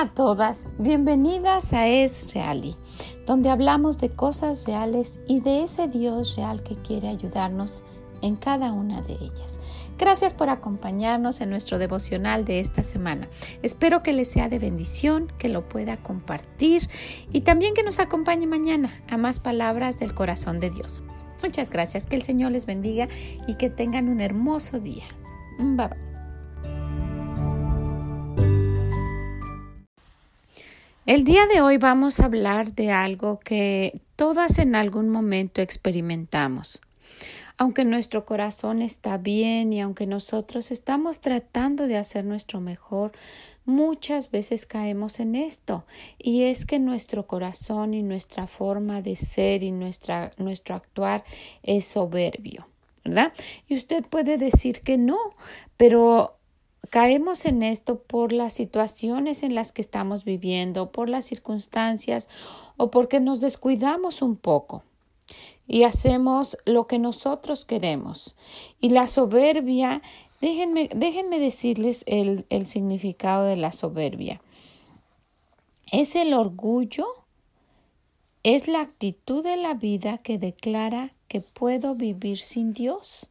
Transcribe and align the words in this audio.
A 0.00 0.14
todas, 0.14 0.66
bienvenidas 0.78 1.74
a 1.74 1.86
Es 1.86 2.32
Reali, 2.32 2.74
donde 3.26 3.50
hablamos 3.50 3.98
de 3.98 4.08
cosas 4.08 4.64
reales 4.64 5.20
y 5.28 5.40
de 5.40 5.62
ese 5.64 5.88
Dios 5.88 6.36
real 6.36 6.62
que 6.62 6.74
quiere 6.74 7.08
ayudarnos 7.08 7.84
en 8.22 8.36
cada 8.36 8.72
una 8.72 9.02
de 9.02 9.12
ellas. 9.12 9.60
Gracias 9.98 10.32
por 10.32 10.48
acompañarnos 10.48 11.42
en 11.42 11.50
nuestro 11.50 11.78
devocional 11.78 12.46
de 12.46 12.60
esta 12.60 12.82
semana. 12.82 13.28
Espero 13.62 14.02
que 14.02 14.14
les 14.14 14.30
sea 14.30 14.48
de 14.48 14.58
bendición, 14.58 15.30
que 15.36 15.50
lo 15.50 15.68
pueda 15.68 15.98
compartir 15.98 16.88
y 17.30 17.42
también 17.42 17.74
que 17.74 17.82
nos 17.82 17.98
acompañe 17.98 18.46
mañana 18.46 19.02
a 19.06 19.18
más 19.18 19.38
palabras 19.38 19.98
del 19.98 20.14
corazón 20.14 20.60
de 20.60 20.70
Dios. 20.70 21.02
Muchas 21.42 21.68
gracias, 21.68 22.06
que 22.06 22.16
el 22.16 22.22
Señor 22.22 22.52
les 22.52 22.64
bendiga 22.64 23.06
y 23.46 23.56
que 23.56 23.68
tengan 23.68 24.08
un 24.08 24.22
hermoso 24.22 24.80
día. 24.80 25.04
Bye 25.58 25.88
bye. 25.88 26.09
El 31.06 31.24
día 31.24 31.46
de 31.46 31.62
hoy 31.62 31.78
vamos 31.78 32.20
a 32.20 32.26
hablar 32.26 32.74
de 32.74 32.92
algo 32.92 33.40
que 33.40 34.02
todas 34.16 34.58
en 34.58 34.76
algún 34.76 35.08
momento 35.08 35.62
experimentamos. 35.62 36.82
Aunque 37.56 37.86
nuestro 37.86 38.26
corazón 38.26 38.82
está 38.82 39.16
bien 39.16 39.72
y 39.72 39.80
aunque 39.80 40.06
nosotros 40.06 40.70
estamos 40.70 41.20
tratando 41.20 41.86
de 41.86 41.96
hacer 41.96 42.26
nuestro 42.26 42.60
mejor, 42.60 43.12
muchas 43.64 44.30
veces 44.30 44.66
caemos 44.66 45.20
en 45.20 45.36
esto 45.36 45.86
y 46.18 46.42
es 46.42 46.66
que 46.66 46.78
nuestro 46.78 47.26
corazón 47.26 47.94
y 47.94 48.02
nuestra 48.02 48.46
forma 48.46 49.00
de 49.00 49.16
ser 49.16 49.62
y 49.62 49.72
nuestra, 49.72 50.32
nuestro 50.36 50.74
actuar 50.74 51.24
es 51.62 51.86
soberbio. 51.86 52.66
¿verdad? 53.02 53.32
Y 53.66 53.74
usted 53.74 54.04
puede 54.04 54.36
decir 54.36 54.82
que 54.82 54.98
no, 54.98 55.18
pero 55.78 56.39
Caemos 56.90 57.46
en 57.46 57.62
esto 57.62 58.00
por 58.00 58.32
las 58.32 58.52
situaciones 58.52 59.44
en 59.44 59.54
las 59.54 59.70
que 59.70 59.80
estamos 59.80 60.24
viviendo, 60.24 60.90
por 60.90 61.08
las 61.08 61.24
circunstancias 61.24 62.28
o 62.76 62.90
porque 62.90 63.20
nos 63.20 63.40
descuidamos 63.40 64.22
un 64.22 64.36
poco 64.36 64.82
y 65.68 65.84
hacemos 65.84 66.58
lo 66.64 66.88
que 66.88 66.98
nosotros 66.98 67.64
queremos. 67.64 68.34
Y 68.80 68.88
la 68.88 69.06
soberbia, 69.06 70.02
déjenme, 70.40 70.90
déjenme 70.92 71.38
decirles 71.38 72.02
el, 72.08 72.44
el 72.50 72.66
significado 72.66 73.44
de 73.44 73.54
la 73.54 73.70
soberbia. 73.70 74.42
Es 75.92 76.16
el 76.16 76.34
orgullo, 76.34 77.06
es 78.42 78.66
la 78.66 78.80
actitud 78.80 79.44
de 79.44 79.56
la 79.56 79.74
vida 79.74 80.18
que 80.18 80.38
declara 80.38 81.12
que 81.28 81.40
puedo 81.40 81.94
vivir 81.94 82.38
sin 82.38 82.72
Dios. 82.72 83.28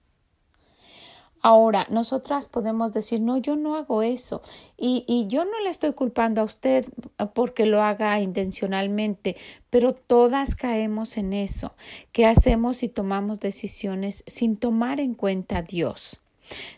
Ahora, 1.42 1.88
nosotras 1.90 2.48
podemos 2.48 2.92
decir, 2.92 3.22
no, 3.22 3.38
yo 3.38 3.56
no 3.56 3.76
hago 3.78 4.04
eso 4.04 4.42
y, 4.78 5.06
y, 5.08 5.28
yo 5.28 5.46
no 5.46 5.60
le 5.64 5.70
estoy 5.70 5.94
culpando 5.94 6.42
a 6.42 6.44
usted 6.44 6.86
porque 7.34 7.66
lo 7.66 7.82
haga 7.82 8.20
intencionalmente, 8.20 9.38
pero 9.70 9.94
todas 9.94 10.56
caemos 10.56 11.18
en 11.18 11.34
eso, 11.34 11.74
que 12.12 12.26
hacemos 12.26 12.84
y 12.84 12.90
tomamos 12.90 13.40
decisiones 13.40 14.24
sin 14.28 14.58
tomar 14.58 15.00
en 15.00 15.14
cuenta 15.14 15.60
a 15.60 15.62
Dios 15.62 16.22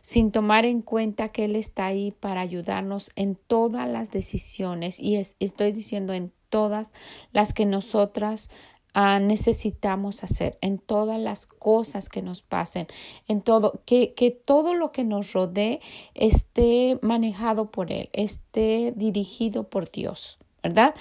sin 0.01 0.31
tomar 0.31 0.65
en 0.65 0.81
cuenta 0.81 1.29
que 1.29 1.45
Él 1.45 1.55
está 1.55 1.85
ahí 1.85 2.11
para 2.11 2.41
ayudarnos 2.41 3.11
en 3.15 3.35
todas 3.35 3.87
las 3.87 4.11
decisiones. 4.11 4.99
Y 4.99 5.15
estoy 5.15 5.71
diciendo 5.71 6.13
en 6.13 6.31
todas 6.49 6.91
las 7.31 7.53
que 7.53 7.65
nosotras 7.65 8.49
Ah, 8.93 9.19
necesitamos 9.19 10.23
hacer 10.23 10.57
en 10.61 10.77
todas 10.77 11.19
las 11.19 11.45
cosas 11.45 12.09
que 12.09 12.21
nos 12.21 12.41
pasen, 12.41 12.87
en 13.27 13.41
todo, 13.41 13.81
que, 13.85 14.13
que 14.13 14.31
todo 14.31 14.73
lo 14.73 14.91
que 14.91 15.05
nos 15.05 15.31
rodee 15.31 15.79
esté 16.13 16.99
manejado 17.01 17.71
por 17.71 17.91
Él, 17.91 18.09
esté 18.11 18.93
dirigido 18.95 19.63
por 19.63 19.89
Dios. 19.89 20.39
¿verdad? 20.63 20.93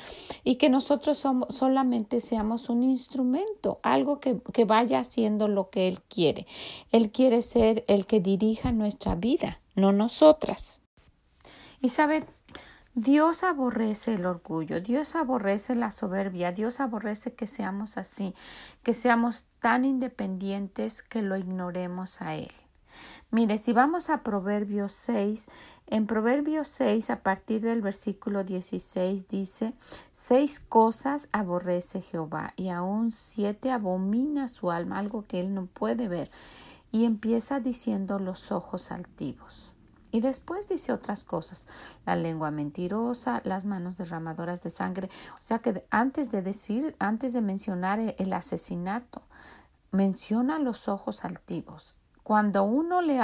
Y 0.42 0.54
que 0.54 0.70
nosotros 0.70 1.18
somos, 1.18 1.54
solamente 1.54 2.20
seamos 2.20 2.70
un 2.70 2.82
instrumento, 2.82 3.78
algo 3.82 4.18
que, 4.18 4.40
que, 4.54 4.64
vaya 4.64 5.00
haciendo 5.00 5.48
lo 5.48 5.68
que 5.68 5.86
Él 5.86 6.00
quiere. 6.00 6.46
Él 6.92 7.10
quiere 7.12 7.42
ser 7.42 7.84
el 7.86 8.06
que 8.06 8.20
dirija 8.20 8.72
nuestra 8.72 9.16
vida, 9.16 9.60
no 9.74 9.92
nosotras. 9.92 10.80
Y 11.82 11.88
sabe, 11.88 12.24
Dios 13.02 13.44
aborrece 13.44 14.12
el 14.12 14.26
orgullo, 14.26 14.82
Dios 14.82 15.16
aborrece 15.16 15.74
la 15.74 15.90
soberbia, 15.90 16.52
Dios 16.52 16.80
aborrece 16.80 17.32
que 17.32 17.46
seamos 17.46 17.96
así, 17.96 18.34
que 18.82 18.92
seamos 18.92 19.46
tan 19.58 19.86
independientes 19.86 21.02
que 21.02 21.22
lo 21.22 21.38
ignoremos 21.38 22.20
a 22.20 22.34
Él. 22.34 22.52
Mire, 23.30 23.56
si 23.56 23.72
vamos 23.72 24.10
a 24.10 24.22
Proverbios 24.22 24.92
6, 24.92 25.48
en 25.86 26.06
Proverbios 26.06 26.68
6, 26.68 27.08
a 27.08 27.22
partir 27.22 27.62
del 27.62 27.80
versículo 27.80 28.44
16, 28.44 29.28
dice, 29.28 29.72
seis 30.12 30.60
cosas 30.60 31.30
aborrece 31.32 32.02
Jehová 32.02 32.52
y 32.56 32.68
aún 32.68 33.12
siete 33.12 33.70
abomina 33.70 34.46
su 34.46 34.70
alma, 34.70 34.98
algo 34.98 35.22
que 35.22 35.40
él 35.40 35.54
no 35.54 35.64
puede 35.64 36.06
ver. 36.06 36.30
Y 36.92 37.06
empieza 37.06 37.60
diciendo 37.60 38.18
los 38.18 38.52
ojos 38.52 38.92
altivos. 38.92 39.69
Y 40.10 40.20
después 40.20 40.68
dice 40.68 40.92
otras 40.92 41.24
cosas, 41.24 41.66
la 42.04 42.16
lengua 42.16 42.50
mentirosa, 42.50 43.40
las 43.44 43.64
manos 43.64 43.96
derramadoras 43.96 44.62
de 44.62 44.70
sangre. 44.70 45.08
O 45.38 45.42
sea 45.42 45.60
que 45.60 45.84
antes 45.90 46.30
de 46.30 46.42
decir, 46.42 46.96
antes 46.98 47.32
de 47.32 47.40
mencionar 47.40 48.00
el 48.00 48.32
asesinato, 48.32 49.22
menciona 49.92 50.58
los 50.58 50.88
ojos 50.88 51.24
altivos. 51.24 51.96
Cuando 52.22 52.64
uno 52.64 53.02
le, 53.02 53.20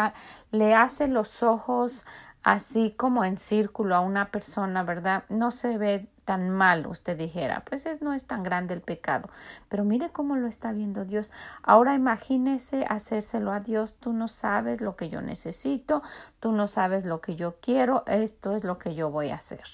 le 0.51 0.75
hace 0.75 1.07
los 1.07 1.43
ojos 1.43 2.07
así 2.47 2.93
como 2.93 3.25
en 3.25 3.39
círculo 3.39 3.97
a 3.97 4.01
una 4.01 4.31
persona, 4.31 4.85
¿verdad? 4.85 5.25
No 5.29 5.51
se 5.51 5.79
ve 5.79 6.09
tan 6.25 6.49
mal, 6.49 6.87
usted 6.87 7.19
dijera, 7.19 7.65
pues 7.65 7.89
no 8.01 8.13
es 8.13 8.25
tan 8.25 8.45
grande 8.45 8.73
el 8.73 8.83
pecado, 8.83 9.29
pero 9.69 9.83
mire 9.83 10.11
cómo 10.11 10.37
lo 10.37 10.47
está 10.47 10.71
viendo 10.71 11.05
Dios. 11.05 11.33
Ahora 11.65 11.95
imagínese 11.95 12.87
hacérselo 12.89 13.51
a 13.51 13.59
Dios, 13.59 13.97
tú 13.97 14.13
no 14.13 14.29
sabes 14.29 14.81
lo 14.81 14.95
que 14.95 15.09
yo 15.11 15.23
necesito, 15.23 16.03
tú 16.39 16.53
no 16.53 16.69
sabes 16.69 17.05
lo 17.05 17.21
que 17.21 17.35
yo 17.35 17.57
quiero, 17.61 18.05
esto 18.07 18.53
es 18.53 18.63
lo 18.63 18.79
que 18.79 18.95
yo 18.95 19.11
voy 19.11 19.31
a 19.31 19.37
hacer, 19.37 19.65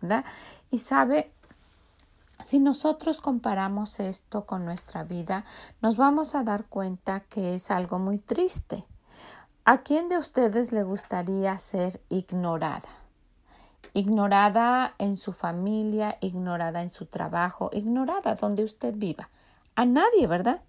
¿verdad? 0.00 0.24
Y 0.70 0.78
sabe, 0.78 1.32
si 2.38 2.60
nosotros 2.60 3.20
comparamos 3.20 3.98
esto 3.98 4.46
con 4.46 4.64
nuestra 4.64 5.02
vida, 5.02 5.44
nos 5.82 5.96
vamos 5.96 6.36
a 6.36 6.44
dar 6.44 6.66
cuenta 6.66 7.24
que 7.28 7.56
es 7.56 7.72
algo 7.72 7.98
muy 7.98 8.20
triste. 8.20 8.86
¿A 9.66 9.78
quién 9.78 10.10
de 10.10 10.18
ustedes 10.18 10.72
le 10.72 10.82
gustaría 10.82 11.56
ser 11.56 12.02
ignorada? 12.10 12.90
Ignorada 13.94 14.94
en 14.98 15.16
su 15.16 15.32
familia, 15.32 16.18
ignorada 16.20 16.82
en 16.82 16.90
su 16.90 17.06
trabajo, 17.06 17.70
ignorada 17.72 18.34
donde 18.34 18.62
usted 18.62 18.92
viva. 18.94 19.30
A 19.74 19.86
nadie, 19.86 20.26
¿verdad? 20.26 20.62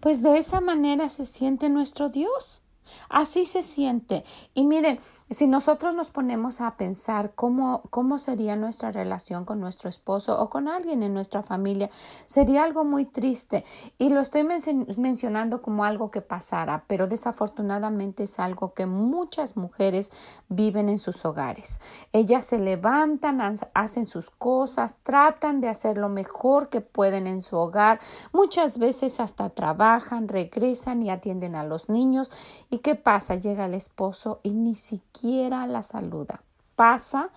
Pues 0.00 0.22
de 0.22 0.38
esa 0.38 0.62
manera 0.62 1.10
se 1.10 1.26
siente 1.26 1.68
nuestro 1.68 2.08
Dios. 2.08 2.62
Así 3.10 3.44
se 3.44 3.62
siente. 3.62 4.24
Y 4.54 4.64
miren, 4.64 5.00
si 5.30 5.46
nosotros 5.46 5.94
nos 5.94 6.10
ponemos 6.10 6.60
a 6.60 6.76
pensar 6.76 7.32
cómo, 7.36 7.82
cómo 7.90 8.18
sería 8.18 8.56
nuestra 8.56 8.90
relación 8.90 9.44
con 9.44 9.60
nuestro 9.60 9.88
esposo 9.88 10.40
o 10.40 10.50
con 10.50 10.66
alguien 10.66 11.04
en 11.04 11.14
nuestra 11.14 11.44
familia, 11.44 11.88
sería 12.26 12.64
algo 12.64 12.84
muy 12.84 13.04
triste. 13.04 13.64
Y 13.96 14.08
lo 14.08 14.20
estoy 14.20 14.42
mencionando 14.42 15.62
como 15.62 15.84
algo 15.84 16.10
que 16.10 16.20
pasara, 16.20 16.84
pero 16.88 17.06
desafortunadamente 17.06 18.24
es 18.24 18.40
algo 18.40 18.74
que 18.74 18.86
muchas 18.86 19.56
mujeres 19.56 20.10
viven 20.48 20.88
en 20.88 20.98
sus 20.98 21.24
hogares. 21.24 21.80
Ellas 22.12 22.44
se 22.44 22.58
levantan, 22.58 23.40
hacen 23.72 24.06
sus 24.06 24.30
cosas, 24.30 24.96
tratan 25.04 25.60
de 25.60 25.68
hacer 25.68 25.96
lo 25.96 26.08
mejor 26.08 26.70
que 26.70 26.80
pueden 26.80 27.28
en 27.28 27.40
su 27.40 27.56
hogar, 27.56 28.00
muchas 28.32 28.78
veces 28.78 29.20
hasta 29.20 29.50
trabajan, 29.50 30.26
regresan 30.26 31.02
y 31.02 31.10
atienden 31.10 31.54
a 31.54 31.62
los 31.62 31.88
niños 31.88 32.32
y 32.68 32.78
qué 32.78 32.96
pasa? 32.96 33.36
Llega 33.36 33.66
el 33.66 33.74
esposo 33.74 34.40
y 34.42 34.54
ni 34.54 34.74
siquiera 34.74 35.19
la 35.22 35.82
saluda. 35.82 36.42
Pasa, 36.76 37.30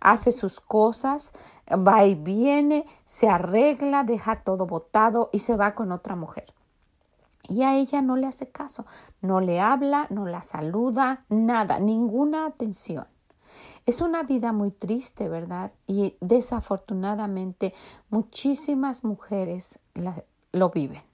hace 0.00 0.30
sus 0.30 0.60
cosas, 0.60 1.32
va 1.68 2.04
y 2.04 2.14
viene, 2.14 2.84
se 3.04 3.28
arregla, 3.28 4.04
deja 4.04 4.42
todo 4.42 4.66
botado 4.66 5.30
y 5.32 5.38
se 5.38 5.56
va 5.56 5.74
con 5.74 5.90
otra 5.92 6.16
mujer. 6.16 6.52
Y 7.48 7.62
a 7.62 7.76
ella 7.76 8.02
no 8.02 8.16
le 8.16 8.26
hace 8.26 8.50
caso, 8.50 8.84
no 9.22 9.40
le 9.40 9.60
habla, 9.60 10.06
no 10.10 10.26
la 10.26 10.42
saluda, 10.42 11.24
nada, 11.28 11.80
ninguna 11.80 12.46
atención. 12.46 13.06
Es 13.86 14.02
una 14.02 14.22
vida 14.22 14.52
muy 14.52 14.70
triste, 14.70 15.28
¿verdad? 15.28 15.72
Y 15.86 16.16
desafortunadamente 16.20 17.72
muchísimas 18.10 19.02
mujeres 19.02 19.80
lo 20.52 20.70
viven 20.70 21.09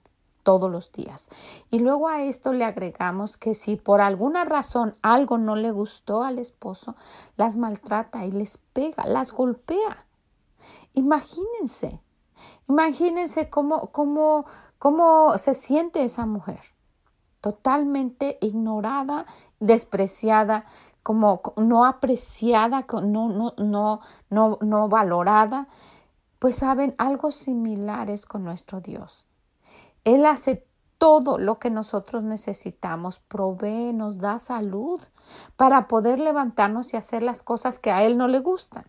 todos 0.47 0.71
los 0.71 0.93
días. 0.93 1.29
Y 1.69 1.79
luego 1.79 2.07
a 2.07 2.23
esto 2.23 2.53
le 2.53 2.63
agregamos 2.63 3.35
que 3.35 3.53
si 3.53 3.75
por 3.75 3.99
alguna 3.99 4.45
razón 4.45 4.95
algo 5.01 5.37
no 5.37 5.57
le 5.57 5.71
gustó 5.71 6.23
al 6.23 6.39
esposo, 6.39 6.95
las 7.35 7.57
maltrata 7.57 8.25
y 8.25 8.31
les 8.31 8.57
pega, 8.57 9.05
las 9.07 9.33
golpea. 9.33 10.05
Imagínense, 10.93 12.01
imagínense 12.69 13.49
cómo, 13.49 13.91
cómo, 13.91 14.45
cómo 14.79 15.37
se 15.37 15.53
siente 15.53 16.05
esa 16.05 16.25
mujer, 16.25 16.61
totalmente 17.41 18.37
ignorada, 18.39 19.25
despreciada, 19.59 20.63
como 21.03 21.41
no 21.57 21.83
apreciada, 21.83 22.85
no, 22.89 23.27
no, 23.27 23.53
no, 23.57 23.99
no, 24.29 24.57
no 24.61 24.87
valorada, 24.87 25.67
pues 26.39 26.55
saben, 26.55 26.95
algo 26.97 27.31
similar 27.31 28.09
es 28.09 28.25
con 28.25 28.45
nuestro 28.45 28.79
Dios. 28.79 29.27
Él 30.07 30.25
hace 30.25 30.65
todo 30.97 31.37
lo 31.37 31.59
que 31.59 31.69
nosotros 31.69 32.23
necesitamos, 32.23 33.19
provee, 33.19 33.91
nos 33.91 34.19
da 34.19 34.39
salud 34.39 35.01
para 35.57 35.89
poder 35.89 36.21
levantarnos 36.21 36.93
y 36.93 36.97
hacer 36.97 37.23
las 37.23 37.43
cosas 37.43 37.77
que 37.77 37.91
a 37.91 38.03
Él 38.03 38.17
no 38.17 38.29
le 38.29 38.39
gustan. 38.39 38.85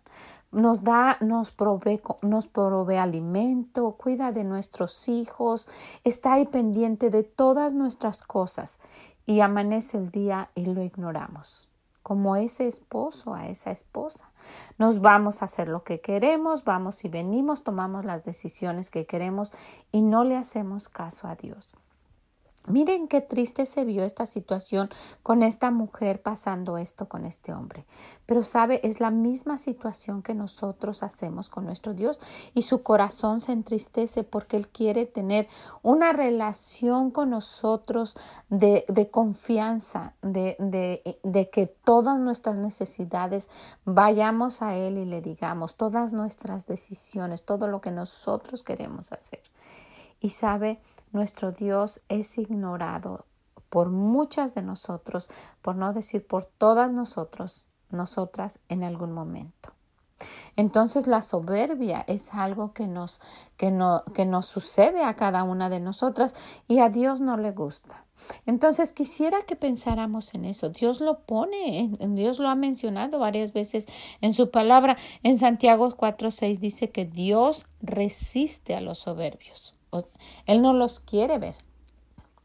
Nos 0.53 0.85
da, 0.85 1.19
nos 1.21 1.51
provee, 1.51 2.01
nos 2.23 2.47
provee 2.47 2.99
alimento, 2.99 3.97
cuida 3.97 4.31
de 4.31 4.45
nuestros 4.45 5.09
hijos, 5.09 5.69
está 6.05 6.35
ahí 6.35 6.47
pendiente 6.47 7.11
de 7.11 7.25
todas 7.25 7.75
nuestras 7.75 8.23
cosas 8.23 8.79
y 9.27 9.41
amanece 9.41 9.99
el 9.99 10.13
día 10.13 10.51
y 10.55 10.67
lo 10.67 10.85
ignoramos 10.85 11.68
como 12.09 12.37
ese 12.37 12.67
esposo 12.67 13.35
a 13.35 13.49
esa 13.49 13.71
esposa. 13.71 14.31
Nos 14.79 15.03
vamos 15.03 15.43
a 15.43 15.45
hacer 15.45 15.69
lo 15.69 15.85
que 15.85 16.01
queremos, 16.01 16.65
vamos 16.65 17.05
y 17.05 17.11
venimos, 17.11 17.65
tomamos 17.65 18.07
las 18.07 18.25
decisiones 18.25 18.89
que 18.89 19.05
queremos 19.05 19.53
y 19.93 20.01
no 20.01 20.25
le 20.25 20.35
hacemos 20.35 20.89
caso 20.89 21.29
a 21.29 21.37
Dios. 21.37 21.69
Miren 22.69 23.09
qué 23.09 23.21
triste 23.21 23.67
se 23.67 23.85
vio 23.85 24.05
esta 24.05 24.27
situación 24.27 24.91
con 25.23 25.43
esta 25.43 25.71
mujer 25.71 26.23
pasando 26.23 26.79
esto 26.79 27.09
con 27.09 27.25
este 27.25 27.53
hombre. 27.53 27.87
Pero 28.27 28.43
sabe, 28.43 28.81
es 28.85 29.01
la 29.01 29.11
misma 29.11 29.59
situación 29.59 30.23
que 30.23 30.35
nosotros 30.35 31.03
hacemos 31.03 31.49
con 31.49 31.65
nuestro 31.65 31.95
Dios 31.95 32.21
y 32.55 32.63
su 32.63 32.83
corazón 32.83 33.41
se 33.41 33.53
entristece 33.53 34.25
porque 34.25 34.57
Él 34.57 34.69
quiere 34.69 35.07
tener 35.07 35.49
una 35.83 36.13
relación 36.13 37.11
con 37.11 37.31
nosotros 37.31 38.17
de, 38.49 38.85
confianza, 39.11 40.15
de 40.23 41.51
que 41.53 41.67
todas 41.67 42.19
nuestras 42.19 42.59
necesidades 42.59 43.49
vayamos 43.85 44.63
a 44.63 44.75
Él 44.75 44.99
y 44.99 45.05
le 45.05 45.21
digamos 45.21 45.77
todas 45.77 46.13
nuestras 46.13 46.67
decisiones, 46.67 47.45
todo 47.45 47.67
lo 47.69 47.81
que 47.81 47.91
nosotros 47.91 48.63
queremos 48.63 49.13
hacer. 49.13 49.43
Y 50.21 50.31
sabe, 50.31 50.81
nuestro 51.13 51.53
Dios 51.53 52.03
es 52.09 52.39
ignorado 52.39 53.27
por 53.69 53.91
muchas 53.91 54.55
de 54.55 54.63
nosotros, 54.63 55.31
por 55.63 55.77
no 55.77 55.93
decir 55.93 56.27
por 56.27 56.45
todas 56.45 56.91
nosotros, 56.91 57.67
nosotras 57.91 58.61
en 58.69 58.85
algún 58.85 59.13
momento. 59.13 59.73
Entonces 60.57 61.07
la 61.07 61.23
soberbia 61.23 62.05
es 62.09 62.35
algo 62.35 62.73
que 62.73 62.89
nos, 62.89 63.21
que 63.57 63.71
no, 63.71 64.03
que 64.15 64.27
nos 64.27 64.47
sucede 64.47 65.05
a 65.05 65.15
cada 65.15 65.45
una 65.45 65.71
de 65.71 65.81
nosotras 65.81 66.35
y 66.67 66.81
a 66.81 66.89
Dios 66.89 67.21
no 67.21 67.37
le 67.37 67.53
gusta. 67.53 68.05
Entonces 68.47 68.91
quisiera 68.91 69.43
que 69.43 69.55
pensáramos 69.55 70.35
en 70.35 70.45
eso. 70.45 70.71
Dios 70.71 71.01
lo 71.01 71.21
pone, 71.21 71.93
Dios 72.01 72.41
lo 72.41 72.49
ha 72.49 72.57
mencionado 72.57 73.21
varias 73.21 73.53
veces 73.53 73.87
en 74.21 74.33
su 74.33 74.51
palabra. 74.51 74.97
En 75.23 75.39
Santiago 75.39 75.97
4.6 75.97 76.59
dice 76.59 76.91
que 76.91 77.05
Dios 77.05 77.67
resiste 77.81 78.75
a 78.75 78.81
los 78.81 78.99
soberbios. 78.99 79.78
Él 80.47 80.63
no 80.63 80.73
los 80.73 81.01
quiere 81.01 81.39
ver, 81.39 81.57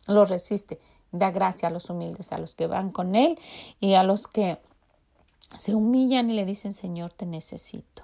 los 0.07 0.29
resiste. 0.29 0.79
Da 1.11 1.29
gracia 1.29 1.67
a 1.67 1.71
los 1.71 1.89
humildes, 1.91 2.31
a 2.31 2.39
los 2.39 2.55
que 2.55 2.65
van 2.65 2.91
con 2.91 3.15
Él 3.15 3.37
y 3.79 3.93
a 3.93 4.03
los 4.03 4.27
que 4.27 4.57
se 5.55 5.75
humillan 5.75 6.29
y 6.31 6.33
le 6.33 6.45
dicen, 6.45 6.73
Señor, 6.73 7.13
te 7.13 7.27
necesito. 7.27 8.03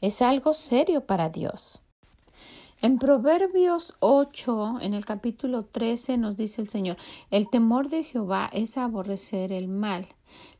Es 0.00 0.22
algo 0.22 0.54
serio 0.54 1.06
para 1.06 1.28
Dios. 1.28 1.82
En 2.80 2.98
Proverbios 2.98 3.94
8, 4.00 4.80
en 4.82 4.92
el 4.92 5.06
capítulo 5.06 5.64
13, 5.64 6.18
nos 6.18 6.36
dice 6.36 6.60
el 6.60 6.68
Señor, 6.68 6.98
el 7.30 7.48
temor 7.48 7.88
de 7.88 8.04
Jehová 8.04 8.50
es 8.52 8.76
aborrecer 8.76 9.52
el 9.52 9.68
mal, 9.68 10.08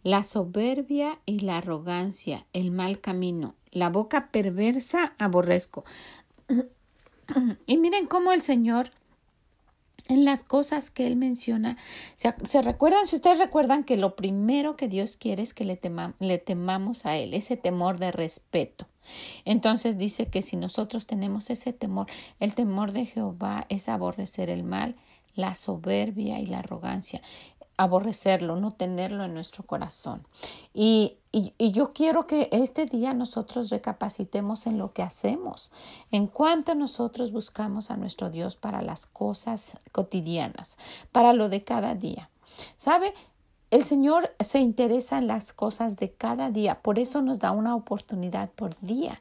la 0.03 0.23
soberbia 0.23 1.19
y 1.27 1.41
la 1.41 1.59
arrogancia, 1.59 2.47
el 2.55 2.71
mal 2.71 3.01
camino, 3.01 3.57
la 3.73 3.91
boca 3.91 4.31
perversa 4.31 5.13
aborrezco. 5.19 5.85
Y 7.67 7.77
miren 7.79 8.07
cómo 8.07 8.33
el 8.33 8.43
Señor 8.43 8.91
en 10.09 10.25
las 10.25 10.45
cosas 10.45 10.91
que 10.91 11.07
él 11.07 11.17
menciona, 11.17 11.77
se, 12.15 12.63
recuerdan, 12.63 13.07
si 13.07 13.17
ustedes 13.17 13.39
recuerdan 13.39 13.85
que 13.85 13.97
lo 13.97 14.17
primero 14.17 14.77
que 14.77 14.89
Dios 14.89 15.17
quiere 15.17 15.43
es 15.43 15.55
que 15.55 15.65
le, 15.65 15.81
le 16.19 16.39
temamos 16.39 17.07
a 17.07 17.17
él, 17.17 17.33
ese 17.35 17.57
temor 17.57 17.99
de 17.99 18.13
respeto. 18.13 18.87
Entonces 19.45 19.99
dice 19.99 20.27
que 20.27 20.43
si 20.43 20.57
nosotros 20.57 21.07
tenemos 21.07 21.51
ese 21.51 21.73
temor, 21.73 22.07
el 22.39 22.55
temor 22.55 22.93
de 22.93 23.07
Jehová 23.07 23.67
es 23.69 23.89
aborrecer 23.89 24.51
el 24.51 24.63
mal, 24.63 24.97
la 25.35 25.55
soberbia 25.55 26.39
y 26.39 26.47
la 26.47 26.61
arrogancia 26.61 27.21
aborrecerlo, 27.77 28.57
no 28.57 28.73
tenerlo 28.73 29.25
en 29.25 29.35
nuestro 29.35 29.65
corazón. 29.65 30.27
Y, 30.73 31.19
y, 31.33 31.53
yo 31.73 31.93
quiero 31.93 32.27
que 32.27 32.49
este 32.53 32.87
día 32.87 33.15
nosotros 33.15 33.71
recapacitemos 33.71 34.67
en 34.67 34.79
lo 34.79 34.93
que 34.93 35.03
hacemos, 35.03 35.73
en 36.11 36.27
cuanto 36.27 36.75
nosotros 36.75 37.33
buscamos 37.33 37.91
a 37.91 37.97
nuestro 37.97 38.31
Dios 38.31 38.57
para 38.57 38.83
las 38.83 39.07
cosas 39.07 39.79
cotidianas, 39.93 40.79
para 41.13 41.33
lo 41.33 41.49
de 41.49 41.65
cada 41.65 41.95
día. 41.95 42.31
¿Sabe? 42.77 43.13
El 43.75 43.85
Señor 43.85 44.31
se 44.39 44.61
interesa 44.61 45.19
en 45.19 45.27
las 45.27 45.53
cosas 45.53 45.97
de 45.97 46.13
cada 46.13 46.49
día, 46.49 46.81
por 46.81 47.01
eso 47.01 47.23
nos 47.23 47.41
da 47.41 47.51
una 47.51 47.75
oportunidad 47.75 48.49
por 48.51 48.79
día. 48.79 49.21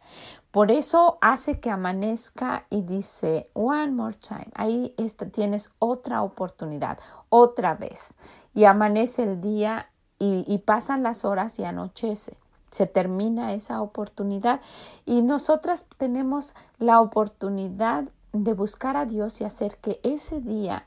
Por 0.51 0.69
eso 0.69 1.17
hace 1.21 1.59
que 1.59 1.71
amanezca 1.71 2.67
y 2.69 2.83
dice, 2.83 3.50
one 3.53 3.94
more 3.94 4.13
time, 4.13 4.45
ahí 4.53 4.94
tienes 5.31 5.71
otra 5.79 6.21
oportunidad, 6.21 7.00
otra 7.29 7.73
vez. 7.73 8.13
Y 8.53 8.65
amanece 8.65 9.23
el 9.23 9.41
día 9.41 9.89
y, 10.19 10.45
y 10.47 10.59
pasan 10.59 11.01
las 11.01 11.25
horas 11.25 11.57
y 11.57 11.63
anochece 11.63 12.38
se 12.69 12.85
termina 12.85 13.53
esa 13.53 13.81
oportunidad 13.81 14.61
y 15.03 15.23
nosotras 15.23 15.88
tenemos 15.97 16.53
la 16.77 17.01
oportunidad 17.01 18.06
de 18.33 18.53
buscar 18.53 18.97
a 18.97 19.06
Dios 19.06 19.41
y 19.41 19.45
hacer 19.45 19.77
que 19.77 19.99
ese 20.03 20.41
día, 20.41 20.85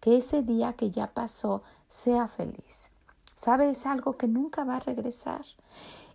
que 0.00 0.18
ese 0.18 0.42
día 0.42 0.74
que 0.74 0.90
ya 0.90 1.06
pasó, 1.14 1.62
sea 1.88 2.28
feliz. 2.28 2.90
¿Sabe? 3.36 3.70
Es 3.70 3.86
algo 3.86 4.16
que 4.16 4.26
nunca 4.26 4.64
va 4.64 4.76
a 4.76 4.80
regresar. 4.80 5.44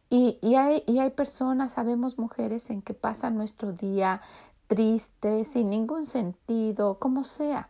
Y, 0.10 0.38
y, 0.42 0.56
hay, 0.56 0.84
y 0.88 1.00
hay 1.00 1.12
personas, 1.12 1.74
sabemos 1.74 2.18
mujeres, 2.18 2.70
en 2.70 2.82
que 2.82 2.94
pasan 2.94 3.38
nuestro 3.38 3.72
día 3.72 4.20
triste, 4.68 5.46
sin 5.46 5.70
ningún 5.70 6.06
sentido, 6.06 7.00
como 7.00 7.24
sea. 7.24 7.70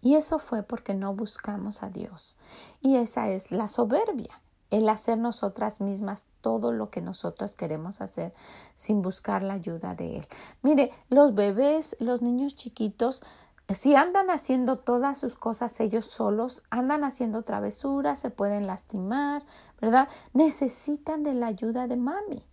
Y 0.00 0.16
eso 0.16 0.40
fue 0.40 0.64
porque 0.64 0.94
no 0.94 1.14
buscamos 1.14 1.82
a 1.82 1.90
Dios. 1.90 2.36
Y 2.80 2.96
esa 2.96 3.30
es 3.30 3.52
la 3.52 3.68
soberbia, 3.68 4.42
el 4.70 4.88
hacer 4.88 5.18
nosotras 5.18 5.80
mismas 5.80 6.24
todo 6.40 6.72
lo 6.72 6.90
que 6.90 7.00
nosotras 7.00 7.54
queremos 7.54 8.00
hacer 8.00 8.34
sin 8.74 9.02
buscar 9.02 9.42
la 9.42 9.54
ayuda 9.54 9.94
de 9.94 10.16
Él. 10.16 10.28
Mire, 10.62 10.90
los 11.08 11.34
bebés, 11.34 11.96
los 12.00 12.20
niños 12.20 12.56
chiquitos, 12.56 13.22
si 13.68 13.94
andan 13.94 14.30
haciendo 14.30 14.78
todas 14.78 15.18
sus 15.18 15.34
cosas 15.34 15.78
ellos 15.80 16.06
solos, 16.06 16.62
andan 16.70 17.04
haciendo 17.04 17.42
travesuras, 17.42 18.18
se 18.18 18.30
pueden 18.30 18.66
lastimar, 18.66 19.44
¿verdad? 19.80 20.08
Necesitan 20.32 21.22
de 21.22 21.34
la 21.34 21.46
ayuda 21.46 21.86
de 21.86 21.96
mami, 21.96 22.44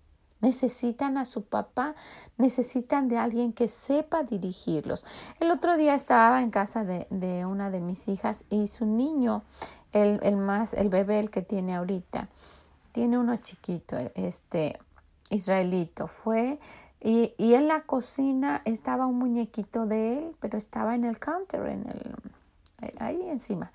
necesitan 0.41 1.17
a 1.17 1.25
su 1.25 1.43
papá, 1.43 1.95
necesitan 2.37 3.07
de 3.07 3.17
alguien 3.17 3.53
que 3.53 3.67
sepa 3.67 4.23
dirigirlos. 4.23 5.05
El 5.39 5.51
otro 5.51 5.77
día 5.77 5.95
estaba 5.95 6.41
en 6.41 6.51
casa 6.51 6.83
de, 6.83 7.07
de 7.09 7.45
una 7.45 7.69
de 7.69 7.81
mis 7.81 8.07
hijas 8.07 8.45
y 8.49 8.67
su 8.67 8.85
niño, 8.85 9.43
el, 9.91 10.19
el, 10.23 10.37
más, 10.37 10.73
el 10.73 10.89
bebé 10.89 11.19
el 11.19 11.29
que 11.29 11.41
tiene 11.41 11.75
ahorita, 11.75 12.29
tiene 12.91 13.17
uno 13.17 13.35
chiquito, 13.37 13.97
este 14.15 14.79
israelito, 15.29 16.07
fue 16.07 16.59
y, 17.01 17.33
y, 17.37 17.53
en 17.53 17.67
la 17.67 17.81
cocina 17.81 18.61
estaba 18.65 19.05
un 19.05 19.17
muñequito 19.17 19.85
de 19.85 20.17
él, 20.17 20.35
pero 20.39 20.57
estaba 20.57 20.95
en 20.95 21.05
el 21.05 21.19
counter, 21.19 21.65
en 21.67 21.87
el, 21.89 22.93
ahí 22.99 23.21
encima. 23.29 23.71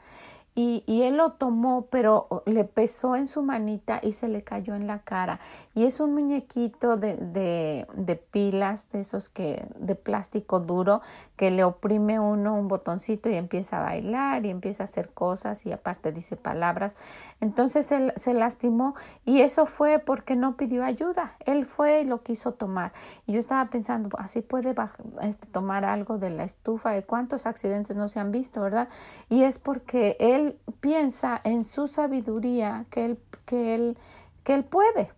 Y, 0.56 0.84
y, 0.86 1.02
él 1.02 1.16
lo 1.16 1.32
tomó, 1.32 1.86
pero 1.90 2.44
le 2.46 2.62
pesó 2.62 3.16
en 3.16 3.26
su 3.26 3.42
manita 3.42 3.98
y 4.00 4.12
se 4.12 4.28
le 4.28 4.44
cayó 4.44 4.76
en 4.76 4.86
la 4.86 5.00
cara. 5.00 5.40
Y 5.74 5.84
es 5.84 5.98
un 5.98 6.14
muñequito 6.14 6.96
de, 6.96 7.16
de, 7.16 7.88
de, 7.94 8.16
pilas, 8.16 8.88
de 8.92 9.00
esos 9.00 9.28
que, 9.28 9.66
de 9.76 9.96
plástico 9.96 10.60
duro, 10.60 11.00
que 11.34 11.50
le 11.50 11.64
oprime 11.64 12.20
uno 12.20 12.54
un 12.54 12.68
botoncito 12.68 13.28
y 13.28 13.34
empieza 13.34 13.78
a 13.78 13.82
bailar 13.82 14.46
y 14.46 14.50
empieza 14.50 14.84
a 14.84 14.84
hacer 14.84 15.10
cosas 15.10 15.66
y 15.66 15.72
aparte 15.72 16.12
dice 16.12 16.36
palabras. 16.36 16.96
Entonces 17.40 17.90
él 17.90 18.12
se 18.14 18.32
lastimó 18.32 18.94
y 19.24 19.40
eso 19.40 19.66
fue 19.66 19.98
porque 19.98 20.36
no 20.36 20.56
pidió 20.56 20.84
ayuda. 20.84 21.36
Él 21.46 21.66
fue 21.66 22.02
y 22.02 22.04
lo 22.04 22.22
quiso 22.22 22.52
tomar. 22.52 22.92
Y 23.26 23.32
yo 23.32 23.40
estaba 23.40 23.68
pensando, 23.70 24.16
así 24.18 24.40
puede 24.40 24.74
este, 25.22 25.46
tomar 25.48 25.84
algo 25.84 26.18
de 26.18 26.30
la 26.30 26.44
estufa. 26.44 26.90
¿De 26.90 27.02
cuántos 27.02 27.46
accidentes 27.46 27.96
no 27.96 28.08
se 28.08 28.20
han 28.20 28.30
visto, 28.30 28.60
verdad? 28.60 28.88
Y 29.28 29.42
es 29.42 29.58
porque 29.58 30.16
él 30.20 30.43
piensa 30.80 31.40
en 31.44 31.64
su 31.64 31.86
sabiduría 31.86 32.86
que 32.90 33.04
él, 33.04 33.18
que 33.44 33.74
él, 33.74 33.98
que 34.42 34.54
él 34.54 34.64
puede, 34.64 35.12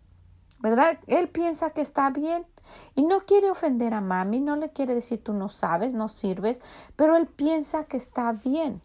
¿verdad? 0.60 0.98
Él 1.06 1.28
piensa 1.28 1.70
que 1.70 1.80
está 1.80 2.10
bien 2.10 2.46
y 2.94 3.04
no 3.04 3.20
quiere 3.20 3.50
ofender 3.50 3.94
a 3.94 4.00
mami, 4.00 4.40
no 4.40 4.56
le 4.56 4.70
quiere 4.70 4.94
decir 4.94 5.22
tú 5.22 5.32
no 5.32 5.48
sabes, 5.48 5.94
no 5.94 6.08
sirves, 6.08 6.60
pero 6.96 7.16
él 7.16 7.26
piensa 7.26 7.84
que 7.84 7.96
está 7.96 8.32
bien. 8.32 8.82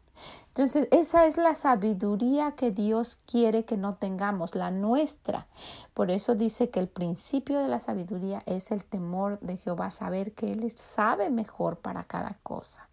Entonces, 0.49 0.89
esa 0.91 1.25
es 1.25 1.37
la 1.37 1.55
sabiduría 1.55 2.51
que 2.51 2.71
Dios 2.71 3.21
quiere 3.25 3.63
que 3.63 3.77
no 3.77 3.95
tengamos, 3.95 4.53
la 4.53 4.69
nuestra. 4.69 5.47
Por 5.93 6.11
eso 6.11 6.35
dice 6.35 6.69
que 6.69 6.81
el 6.81 6.89
principio 6.89 7.59
de 7.59 7.69
la 7.69 7.79
sabiduría 7.79 8.43
es 8.45 8.71
el 8.71 8.83
temor 8.83 9.39
de 9.39 9.57
Jehová, 9.57 9.89
saber 9.91 10.33
que 10.33 10.51
Él 10.51 10.69
sabe 10.75 11.29
mejor 11.29 11.77
para 11.77 12.03
cada 12.03 12.35
cosa 12.43 12.90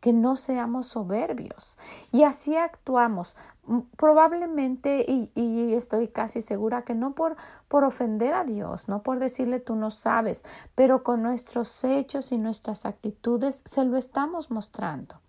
que 0.00 0.12
no 0.12 0.36
seamos 0.36 0.88
soberbios. 0.88 1.78
Y 2.10 2.24
así 2.24 2.56
actuamos. 2.56 3.36
Mm, 3.66 3.80
probablemente, 3.96 5.04
y, 5.08 5.74
estoy 5.74 6.08
casi 6.08 6.40
segura 6.40 6.82
que 6.82 6.94
no 6.94 7.14
por, 7.14 7.36
por 7.68 7.84
ofender 7.84 8.34
a 8.34 8.44
Dios, 8.44 8.88
no 8.88 9.02
por 9.02 9.18
decirle 9.18 9.60
tú 9.60 9.76
no 9.76 9.90
sabes, 9.90 10.42
pero 10.74 11.02
con 11.02 11.22
nuestros 11.22 11.84
hechos 11.84 12.32
y 12.32 12.38
nuestras 12.38 12.84
actitudes 12.84 13.62
se 13.64 13.84
lo 13.84 13.96
estamos 13.96 14.50
mostrando. 14.50 15.20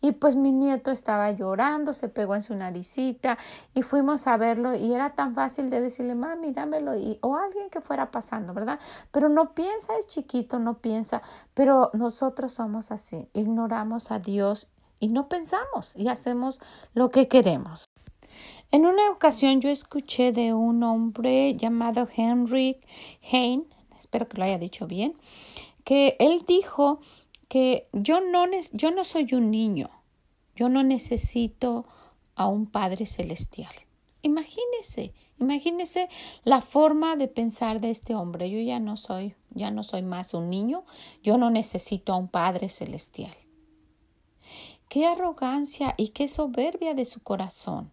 Y 0.00 0.12
pues 0.12 0.36
mi 0.36 0.52
nieto 0.52 0.90
estaba 0.90 1.30
llorando, 1.32 1.92
se 1.92 2.08
pegó 2.08 2.34
en 2.34 2.42
su 2.42 2.54
naricita 2.54 3.38
y 3.74 3.82
fuimos 3.82 4.26
a 4.26 4.36
verlo 4.36 4.74
y 4.74 4.94
era 4.94 5.14
tan 5.14 5.34
fácil 5.34 5.70
de 5.70 5.80
decirle, 5.80 6.14
mami, 6.14 6.52
dámelo 6.52 6.96
y, 6.96 7.18
o 7.22 7.36
alguien 7.36 7.70
que 7.70 7.80
fuera 7.80 8.10
pasando, 8.10 8.54
¿verdad? 8.54 8.78
Pero 9.10 9.28
no 9.28 9.54
piensa, 9.54 9.96
es 9.98 10.06
chiquito, 10.06 10.58
no 10.58 10.78
piensa, 10.78 11.22
pero 11.54 11.90
nosotros 11.92 12.52
somos 12.52 12.90
así, 12.90 13.28
ignoramos 13.32 14.10
a 14.10 14.18
Dios 14.18 14.68
y 15.00 15.08
no 15.08 15.28
pensamos 15.28 15.94
y 15.96 16.08
hacemos 16.08 16.60
lo 16.94 17.10
que 17.10 17.28
queremos. 17.28 17.86
En 18.72 18.84
una 18.84 19.10
ocasión 19.10 19.60
yo 19.60 19.70
escuché 19.70 20.32
de 20.32 20.52
un 20.52 20.82
hombre 20.82 21.54
llamado 21.54 22.08
Henry 22.14 22.78
Hain, 23.30 23.64
espero 23.98 24.28
que 24.28 24.38
lo 24.38 24.44
haya 24.44 24.58
dicho 24.58 24.86
bien, 24.86 25.14
que 25.84 26.16
él 26.18 26.44
dijo 26.46 26.98
que 27.48 27.88
yo 27.92 28.20
no, 28.20 28.44
yo 28.72 28.90
no 28.90 29.04
soy 29.04 29.28
un 29.32 29.50
niño, 29.50 29.90
yo 30.54 30.68
no 30.68 30.82
necesito 30.82 31.86
a 32.34 32.46
un 32.46 32.66
Padre 32.66 33.06
Celestial. 33.06 33.72
Imagínese, 34.22 35.14
imagínese 35.38 36.08
la 36.44 36.60
forma 36.60 37.16
de 37.16 37.28
pensar 37.28 37.80
de 37.80 37.90
este 37.90 38.14
hombre. 38.14 38.50
Yo 38.50 38.58
ya 38.60 38.80
no 38.80 38.96
soy, 38.96 39.36
ya 39.50 39.70
no 39.70 39.82
soy 39.82 40.02
más 40.02 40.34
un 40.34 40.50
niño, 40.50 40.84
yo 41.22 41.38
no 41.38 41.50
necesito 41.50 42.12
a 42.12 42.16
un 42.16 42.28
Padre 42.28 42.68
Celestial. 42.68 43.34
Qué 44.88 45.06
arrogancia 45.06 45.94
y 45.96 46.08
qué 46.08 46.28
soberbia 46.28 46.94
de 46.94 47.04
su 47.04 47.20
corazón. 47.20 47.92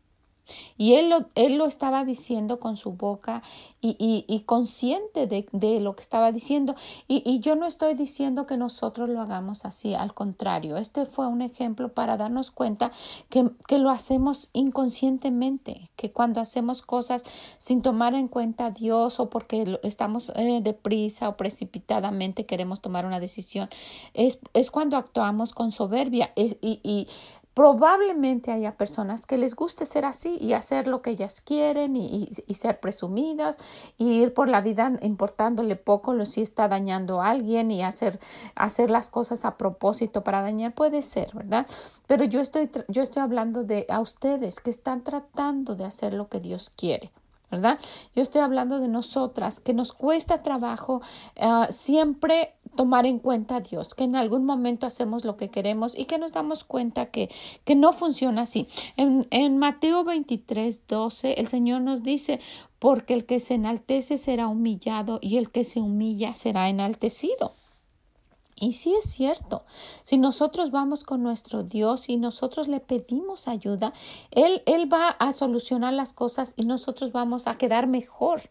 Y 0.77 0.95
él 0.95 1.09
lo, 1.09 1.25
él 1.35 1.55
lo 1.55 1.65
estaba 1.65 2.03
diciendo 2.03 2.59
con 2.59 2.77
su 2.77 2.91
boca 2.91 3.41
y, 3.81 3.95
y, 3.99 4.25
y 4.33 4.41
consciente 4.41 5.27
de, 5.27 5.47
de, 5.51 5.79
lo 5.79 5.95
que 5.95 6.01
estaba 6.01 6.31
diciendo. 6.31 6.75
Y, 7.07 7.21
y, 7.25 7.39
yo 7.39 7.55
no 7.55 7.65
estoy 7.65 7.95
diciendo 7.95 8.45
que 8.45 8.57
nosotros 8.57 9.09
lo 9.09 9.21
hagamos 9.21 9.65
así, 9.65 9.93
al 9.93 10.13
contrario, 10.13 10.77
este 10.77 11.05
fue 11.05 11.27
un 11.27 11.41
ejemplo 11.41 11.93
para 11.93 12.17
darnos 12.17 12.51
cuenta 12.51 12.91
que, 13.29 13.49
que 13.67 13.77
lo 13.77 13.89
hacemos 13.89 14.49
inconscientemente, 14.53 15.89
que 15.95 16.11
cuando 16.11 16.41
hacemos 16.41 16.81
cosas 16.81 17.23
sin 17.57 17.81
tomar 17.81 18.13
en 18.13 18.27
cuenta 18.27 18.67
a 18.67 18.71
Dios 18.71 19.19
o 19.19 19.29
porque 19.29 19.79
estamos 19.83 20.31
eh, 20.35 20.59
deprisa 20.61 21.29
o 21.29 21.37
precipitadamente 21.37 22.45
queremos 22.45 22.81
tomar 22.81 23.05
una 23.05 23.19
decisión, 23.19 23.69
es, 24.13 24.39
es 24.53 24.71
cuando 24.71 24.97
actuamos 24.97 25.53
con 25.53 25.71
soberbia. 25.71 26.31
y, 26.35 26.57
y 26.61 27.07
Probablemente 27.53 28.51
haya 28.51 28.77
personas 28.77 29.25
que 29.25 29.37
les 29.37 29.55
guste 29.55 29.85
ser 29.85 30.05
así 30.05 30.37
y 30.41 30.53
hacer 30.53 30.87
lo 30.87 31.01
que 31.01 31.11
ellas 31.11 31.39
quieren 31.39 31.95
y, 31.95 32.27
ser 32.53 32.79
presumidas 32.79 33.59
y 33.97 34.21
ir 34.21 34.33
por 34.33 34.49
la 34.49 34.61
vida 34.61 34.91
importándole 35.01 35.75
poco 35.75 36.13
lo 36.13 36.25
si 36.25 36.41
está 36.41 36.67
dañando 36.67 37.21
a 37.21 37.29
alguien 37.29 37.69
y 37.71 37.83
hacer, 37.83 38.19
hacer 38.55 38.89
las 38.89 39.09
cosas 39.09 39.45
a 39.45 39.57
propósito 39.57 40.23
para 40.23 40.41
dañar. 40.41 40.73
Puede 40.73 41.01
ser, 41.01 41.33
¿verdad? 41.33 41.67
Pero 42.07 42.25
yo 42.25 42.41
estoy, 42.41 42.69
yo 42.87 43.03
estoy 43.03 43.21
hablando 43.21 43.63
de 43.63 43.85
a 43.89 43.99
ustedes 43.99 44.59
que 44.59 44.69
están 44.69 45.03
tratando 45.03 45.75
de 45.75 45.85
hacer 45.85 46.13
lo 46.13 46.29
que 46.29 46.39
Dios 46.39 46.71
quiere. 46.75 47.11
¿Verdad? 47.53 47.79
Yo 48.15 48.21
estoy 48.21 48.41
hablando 48.41 48.79
de 48.79 48.87
nosotras, 48.87 49.59
que 49.59 49.73
nos 49.73 49.93
cuesta 49.93 50.41
trabajo 50.41 51.01
uh, 51.37 51.71
siempre 51.71 52.55
tomar 52.75 53.05
en 53.05 53.19
cuenta 53.19 53.57
a 53.57 53.61
Dios, 53.61 53.93
que 53.93 54.03
en 54.03 54.15
algún 54.15 54.45
momento 54.45 54.87
hacemos 54.87 55.23
lo 55.25 55.37
que 55.37 55.49
queremos 55.49 55.97
y 55.97 56.05
que 56.05 56.17
nos 56.17 56.31
damos 56.31 56.63
cuenta 56.63 57.11
que, 57.11 57.29
que 57.65 57.75
no 57.75 57.93
funciona 57.93 58.41
así. 58.43 58.67
En, 58.97 59.27
en 59.29 59.57
Mateo 59.57 60.03
23, 60.03 60.87
12, 60.87 61.39
el 61.39 61.47
Señor 61.47 61.81
nos 61.81 62.01
dice, 62.01 62.39
porque 62.79 63.13
el 63.13 63.25
que 63.25 63.39
se 63.39 63.53
enaltece 63.53 64.17
será 64.17 64.47
humillado 64.47 65.19
y 65.21 65.37
el 65.37 65.51
que 65.51 65.63
se 65.63 65.79
humilla 65.79 66.33
será 66.33 66.69
enaltecido. 66.69 67.51
Y 68.55 68.73
sí 68.73 68.93
es 68.95 69.09
cierto, 69.09 69.63
si 70.03 70.17
nosotros 70.17 70.71
vamos 70.71 71.03
con 71.03 71.23
nuestro 71.23 71.63
Dios 71.63 72.09
y 72.09 72.17
nosotros 72.17 72.67
le 72.67 72.79
pedimos 72.79 73.47
ayuda, 73.47 73.93
Él, 74.31 74.61
Él 74.65 74.91
va 74.91 75.09
a 75.09 75.31
solucionar 75.31 75.93
las 75.93 76.13
cosas 76.13 76.53
y 76.55 76.65
nosotros 76.65 77.11
vamos 77.11 77.47
a 77.47 77.57
quedar 77.57 77.87
mejor 77.87 78.49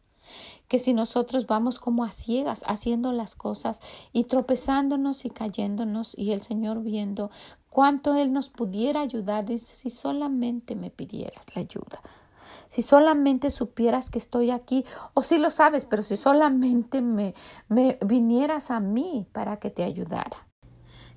que 0.69 0.79
si 0.79 0.95
nosotros 0.95 1.47
vamos 1.47 1.79
como 1.79 2.05
a 2.05 2.13
ciegas 2.13 2.65
haciendo 2.67 3.13
las 3.13 3.35
cosas 3.35 3.81
y 4.13 4.25
tropezándonos 4.25 5.25
y 5.25 5.31
cayéndonos 5.31 6.17
y 6.17 6.33
el 6.33 6.43
Señor 6.43 6.83
viendo 6.83 7.31
cuánto 7.69 8.15
Él 8.15 8.33
nos 8.33 8.49
pudiera 8.49 9.01
ayudar, 9.01 9.47
si 9.59 9.91
solamente 9.91 10.75
me 10.75 10.91
pidieras 10.91 11.47
la 11.55 11.63
ayuda, 11.63 12.01
si 12.69 12.83
solamente 12.83 13.51
supieras 13.51 14.11
que 14.11 14.19
estoy 14.19 14.51
aquí, 14.51 14.85
o 15.15 15.23
si 15.23 15.39
lo 15.39 15.51
sabes, 15.51 15.85
pero 15.85 16.03
si 16.03 16.17
solamente 16.17 17.03
me, 17.03 17.35
me 17.69 17.99
vinieras 18.05 18.71
a 18.71 18.81
mí 18.81 19.27
para 19.33 19.59
que 19.59 19.71
te 19.71 19.85
ayudara. 19.85 20.52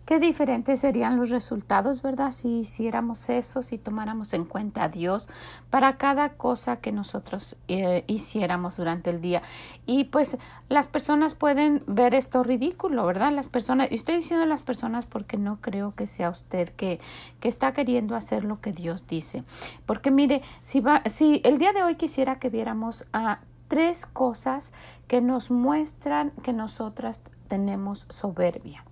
Qué 0.06 0.20
diferentes 0.20 0.82
serían 0.82 1.18
los 1.18 1.32
resultados, 1.32 2.04
¿verdad? 2.04 2.30
Si 2.30 2.60
hiciéramos 2.60 3.28
eso, 3.28 3.64
si 3.64 3.80
tomáramos 3.80 4.36
en 4.36 4.46
cuenta 4.46 4.84
a 4.84 4.90
Dios 4.90 5.28
para 5.72 5.98
cada 5.98 6.34
cosa 6.34 6.78
que 6.78 6.92
nosotros 6.92 7.56
eh, 7.68 8.04
hiciéramos 8.06 8.78
durante 8.78 9.10
el 9.10 9.20
día. 9.20 9.42
Y 9.88 10.04
pues 10.04 10.38
las 10.70 10.88
personas 10.88 11.34
pueden 11.34 11.82
ver 11.88 12.14
esto 12.14 12.44
ridículo, 12.44 13.04
¿verdad? 13.08 13.32
Las 13.32 13.48
personas, 13.48 13.92
y 13.92 13.96
estoy 13.96 14.18
diciendo 14.18 14.46
las 14.46 14.62
personas 14.62 15.08
porque 15.08 15.38
no 15.38 15.58
creo 15.60 15.96
que 15.96 16.06
sea 16.06 16.30
usted 16.30 16.70
que, 16.70 17.00
que 17.40 17.48
está 17.48 17.74
queriendo 17.74 18.16
hacer 18.16 18.44
lo 18.44 18.62
que 18.62 18.74
Dios 18.74 19.08
dice. 19.08 19.44
Porque 19.88 20.12
mire, 20.12 20.44
si, 20.62 20.82
va, 20.82 21.02
si 21.08 21.42
el 21.44 21.58
día 21.58 21.74
de 21.74 21.82
hoy 21.82 21.96
quisiera 21.96 22.38
que 22.38 22.52
viéramos 22.52 23.08
a 23.12 23.40
tres 23.70 24.06
cosas 24.06 24.72
que 25.08 25.22
nos 25.22 25.50
muestran 25.50 26.30
que 26.44 26.54
nosotras 26.54 27.24
tenemos 27.48 28.06
soberbia. 28.10 28.84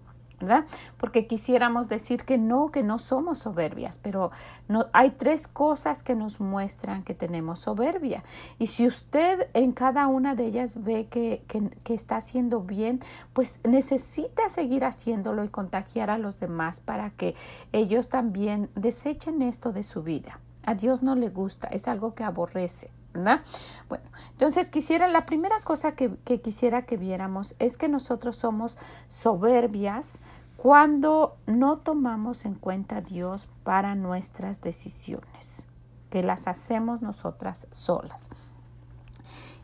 ¿Verdad? 0.44 0.66
Porque 0.98 1.28
quisiéramos 1.28 1.88
decir 1.88 2.24
que 2.24 2.38
no, 2.38 2.70
que 2.70 2.84
no 2.84 3.00
somos 3.00 3.40
soberbias, 3.40 3.98
pero 3.98 4.32
no, 4.68 4.88
hay 4.94 5.12
tres 5.12 5.48
cosas 5.48 6.04
que 6.04 6.16
nos 6.16 6.40
muestran 6.40 7.04
que 7.04 7.14
tenemos 7.14 7.60
soberbia. 7.60 8.24
Y 8.60 8.68
si 8.68 8.88
usted 8.88 9.50
en 9.54 9.72
cada 9.72 10.08
una 10.08 10.36
de 10.36 10.46
ellas 10.46 10.84
ve 10.84 11.08
que, 11.08 11.44
que, 11.48 11.70
que 11.84 11.94
está 11.94 12.18
haciendo 12.18 12.62
bien, 12.62 13.00
pues 13.34 13.60
necesita 13.64 14.50
seguir 14.50 14.86
haciéndolo 14.86 15.44
y 15.44 15.50
contagiar 15.50 16.10
a 16.10 16.18
los 16.18 16.40
demás 16.40 16.80
para 16.80 17.12
que 17.12 17.36
ellos 17.72 18.10
también 18.10 18.70
desechen 18.76 19.42
esto 19.42 19.72
de 19.72 19.84
su 19.84 20.04
vida. 20.04 20.40
A 20.66 20.76
Dios 20.76 21.04
no 21.04 21.16
le 21.16 21.30
gusta, 21.30 21.68
es 21.68 21.88
algo 21.88 22.16
que 22.16 22.24
aborrece. 22.24 22.90
¿Verdad? 23.14 23.42
Bueno, 23.90 24.06
entonces 24.32 24.70
quisiera, 24.70 25.08
la 25.08 25.26
primera 25.26 25.62
cosa 25.62 25.94
que, 25.94 26.16
que 26.26 26.42
quisiera 26.42 26.84
que 26.84 26.98
viéramos 26.98 27.56
es 27.60 27.78
que 27.78 27.90
nosotros 27.90 28.36
somos 28.36 28.78
soberbias 29.08 30.20
cuando 30.58 31.36
no 31.46 31.80
tomamos 31.80 32.46
en 32.46 32.56
cuenta 32.56 32.98
a 32.98 33.02
Dios 33.02 33.50
para 33.64 33.96
nuestras 33.96 34.62
decisiones, 34.62 35.68
que 36.10 36.24
las 36.24 36.48
hacemos 36.48 37.02
nosotras 37.02 37.68
solas. 37.70 38.30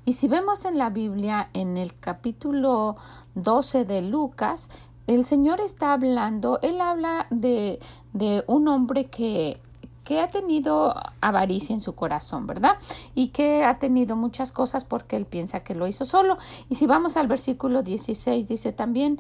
Y 0.06 0.14
si 0.14 0.28
vemos 0.28 0.66
en 0.66 0.78
la 0.78 0.90
Biblia, 0.90 1.50
en 1.54 1.78
el 1.78 1.98
capítulo 1.98 2.98
12 3.36 3.86
de 3.86 4.02
Lucas, 4.02 4.70
el 5.08 5.24
Señor 5.24 5.62
está 5.62 5.94
hablando, 5.94 6.60
Él 6.62 6.82
habla 6.82 7.28
de, 7.30 7.80
de 8.14 8.44
un 8.48 8.68
hombre 8.68 9.06
que 9.06 9.62
que 10.10 10.22
ha 10.22 10.28
tenido 10.28 10.96
avaricia 11.22 11.76
en 11.76 11.82
su 11.82 11.94
corazón, 11.94 12.48
¿verdad? 12.48 12.80
Y 13.14 13.28
que 13.28 13.64
ha 13.64 13.78
tenido 13.78 14.16
muchas 14.16 14.52
cosas 14.52 14.84
porque 14.84 15.16
él 15.16 15.28
piensa 15.28 15.60
que 15.60 15.76
lo 15.76 15.86
hizo 15.86 16.04
solo. 16.04 16.40
Y 16.68 16.74
si 16.74 16.88
vamos 16.88 17.16
al 17.16 17.28
versículo 17.28 17.84
16, 17.84 18.48
dice 18.48 18.72
también, 18.74 19.20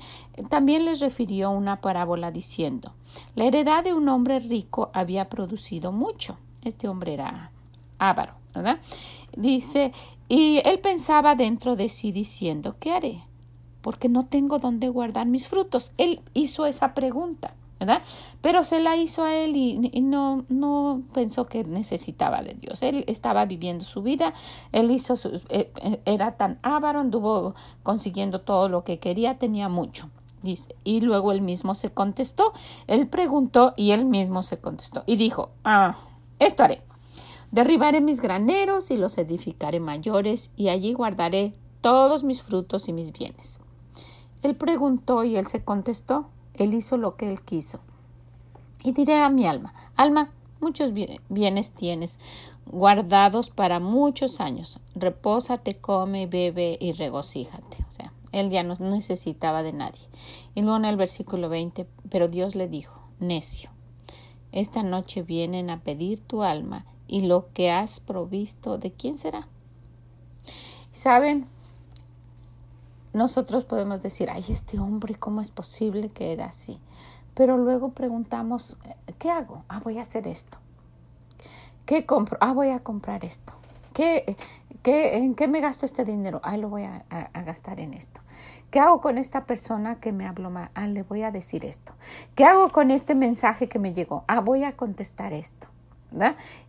también 0.50 0.86
les 0.86 1.00
refirió 1.00 1.51
una 1.51 1.79
parábola 1.79 2.31
diciendo, 2.31 2.96
la 3.36 3.46
heredad 3.46 3.84
de 3.84 3.93
un 3.93 4.10
hombre 4.10 4.39
rico 4.39 4.89
había 4.91 5.29
producido 5.29 5.91
mucho. 5.91 6.39
Este 6.63 6.88
hombre 6.88 7.13
era 7.13 7.51
ávaro, 8.00 8.34
¿verdad? 8.55 8.79
Dice, 9.38 9.91
y 10.27 10.60
él 10.65 10.79
pensaba 10.79 11.36
dentro 11.36 11.75
de 11.75 11.89
sí 11.89 12.12
diciendo, 12.12 12.77
¿qué 12.79 12.93
haré? 12.93 13.22
Porque 13.84 14.10
no 14.10 14.25
tengo 14.25 14.58
dónde 14.58 14.89
guardar 14.89 15.27
mis 15.27 15.48
frutos. 15.48 15.91
Él 16.00 16.22
hizo 16.34 16.65
esa 16.65 16.96
pregunta. 16.96 17.53
¿Verdad? 17.79 18.01
Pero 18.41 18.63
se 18.63 18.79
la 18.79 18.95
hizo 18.95 19.24
a 19.24 19.33
él 19.33 19.55
y, 19.55 20.01
no, 20.01 20.45
no 20.50 21.01
pensó 21.13 21.45
que 21.45 21.63
necesitaba 21.63 22.41
de 22.41 22.53
Dios. 22.55 22.83
Él 22.83 23.03
estaba 23.07 23.45
viviendo 23.45 23.83
su 23.83 24.01
vida, 24.01 24.33
él 24.71 24.91
hizo 24.91 25.15
su, 25.15 25.41
eh, 25.50 25.71
eh, 25.81 26.01
era 26.05 26.38
tan 26.38 26.59
avaro, 26.62 27.00
anduvo 27.00 27.55
consiguiendo 27.83 28.41
todo 28.41 28.69
lo 28.69 28.83
que 28.83 29.00
quería, 29.00 29.38
tenía 29.38 29.69
mucho. 29.69 30.09
Y 30.83 31.01
luego 31.01 31.31
él 31.31 31.41
mismo 31.41 31.75
se 31.75 31.91
contestó. 31.91 32.53
Él 32.88 33.07
preguntó 33.07 33.74
y 33.75 33.91
él 33.91 34.05
mismo 34.05 34.41
se 34.41 34.57
contestó. 34.57 35.03
Y 35.05 35.17
dijo, 35.17 35.50
ah, 35.63 35.98
esto 36.39 36.63
haré. 36.63 36.81
Derribaré 37.51 38.00
mis 38.00 38.21
graneros 38.21 38.91
y 38.91 38.98
los 38.98 39.17
edificaré 39.17 39.79
mayores, 39.79 40.51
y 40.55 40.69
allí 40.69 40.93
guardaré 40.93 41.53
todos 41.81 42.24
mis 42.24 42.43
frutos 42.43 42.88
y 42.88 42.93
mis 42.93 43.12
bienes. 43.12 43.59
Él 44.43 44.55
preguntó 44.55 45.24
y 45.24 45.36
él 45.36 45.48
se 45.48 45.63
contestó. 45.63 46.29
Él 46.53 46.73
hizo 46.73 46.97
lo 46.97 47.15
que 47.15 47.29
él 47.29 47.41
quiso. 47.41 47.79
Y 48.83 48.91
diré 48.91 49.21
a 49.21 49.29
mi 49.29 49.45
alma, 49.45 49.73
alma, 49.95 50.31
muchos 50.61 50.93
bienes 50.93 51.71
tienes 51.71 52.19
guardados 52.65 53.49
para 53.49 53.79
muchos 53.79 54.39
años. 54.39 54.79
Repósate, 54.95 55.75
come, 55.75 56.27
bebe 56.27 56.77
y 56.79 56.93
regocíjate. 56.93 57.85
O 57.87 57.91
sea, 57.91 58.13
él 58.31 58.49
ya 58.49 58.63
no 58.63 58.75
necesitaba 58.75 59.63
de 59.63 59.73
nadie. 59.73 60.01
Y 60.55 60.61
luego 60.61 60.77
en 60.77 60.85
el 60.85 60.97
versículo 60.97 61.49
20, 61.49 61.87
pero 62.09 62.27
Dios 62.27 62.55
le 62.55 62.67
dijo, 62.67 63.01
necio, 63.19 63.71
esta 64.51 64.83
noche 64.83 65.23
vienen 65.23 65.69
a 65.69 65.81
pedir 65.81 66.21
tu 66.21 66.43
alma 66.43 66.85
y 67.07 67.21
lo 67.21 67.51
que 67.53 67.71
has 67.71 67.99
provisto, 67.99 68.77
¿de 68.77 68.91
quién 68.91 69.17
será? 69.17 69.47
¿Saben? 70.91 71.47
Nosotros 73.13 73.65
podemos 73.65 74.01
decir, 74.01 74.29
ay, 74.29 74.45
este 74.49 74.79
hombre, 74.79 75.15
¿cómo 75.15 75.41
es 75.41 75.51
posible 75.51 76.09
que 76.09 76.31
era 76.31 76.45
así? 76.45 76.79
Pero 77.33 77.57
luego 77.57 77.91
preguntamos, 77.93 78.77
¿qué 79.17 79.29
hago? 79.29 79.63
Ah, 79.67 79.79
voy 79.83 79.97
a 79.97 80.01
hacer 80.01 80.27
esto. 80.27 80.57
¿Qué 81.85 82.05
compro? 82.05 82.37
Ah, 82.39 82.53
voy 82.53 82.69
a 82.69 82.79
comprar 82.79 83.25
esto. 83.25 83.53
¿Qué, 83.93 84.37
qué, 84.83 85.17
¿En 85.17 85.33
qué 85.33 85.47
me 85.47 85.59
gasto 85.59 85.85
este 85.85 86.05
dinero? 86.05 86.39
Ah, 86.43 86.57
lo 86.57 86.69
voy 86.69 86.83
a, 86.83 87.03
gastar 87.45 87.79
en 87.79 87.95
esto. 87.95 88.21
¿Qué 88.69 88.79
hago 88.79 89.01
con 89.01 89.17
esta 89.17 89.45
persona 89.45 89.99
que 89.99 90.11
me 90.11 90.27
habló 90.27 90.51
mal? 90.51 90.69
Ah, 90.75 90.85
le 90.85 91.01
voy 91.01 91.23
a 91.23 91.31
decir 91.31 91.65
esto. 91.65 91.93
¿Qué 92.35 92.45
hago 92.45 92.71
con 92.71 92.91
este 92.91 93.15
mensaje 93.15 93.67
que 93.67 93.79
me 93.79 93.93
llegó? 93.93 94.23
Ah, 94.27 94.39
voy 94.39 94.63
a 94.63 94.77
contestar 94.77 95.33
esto. 95.33 95.67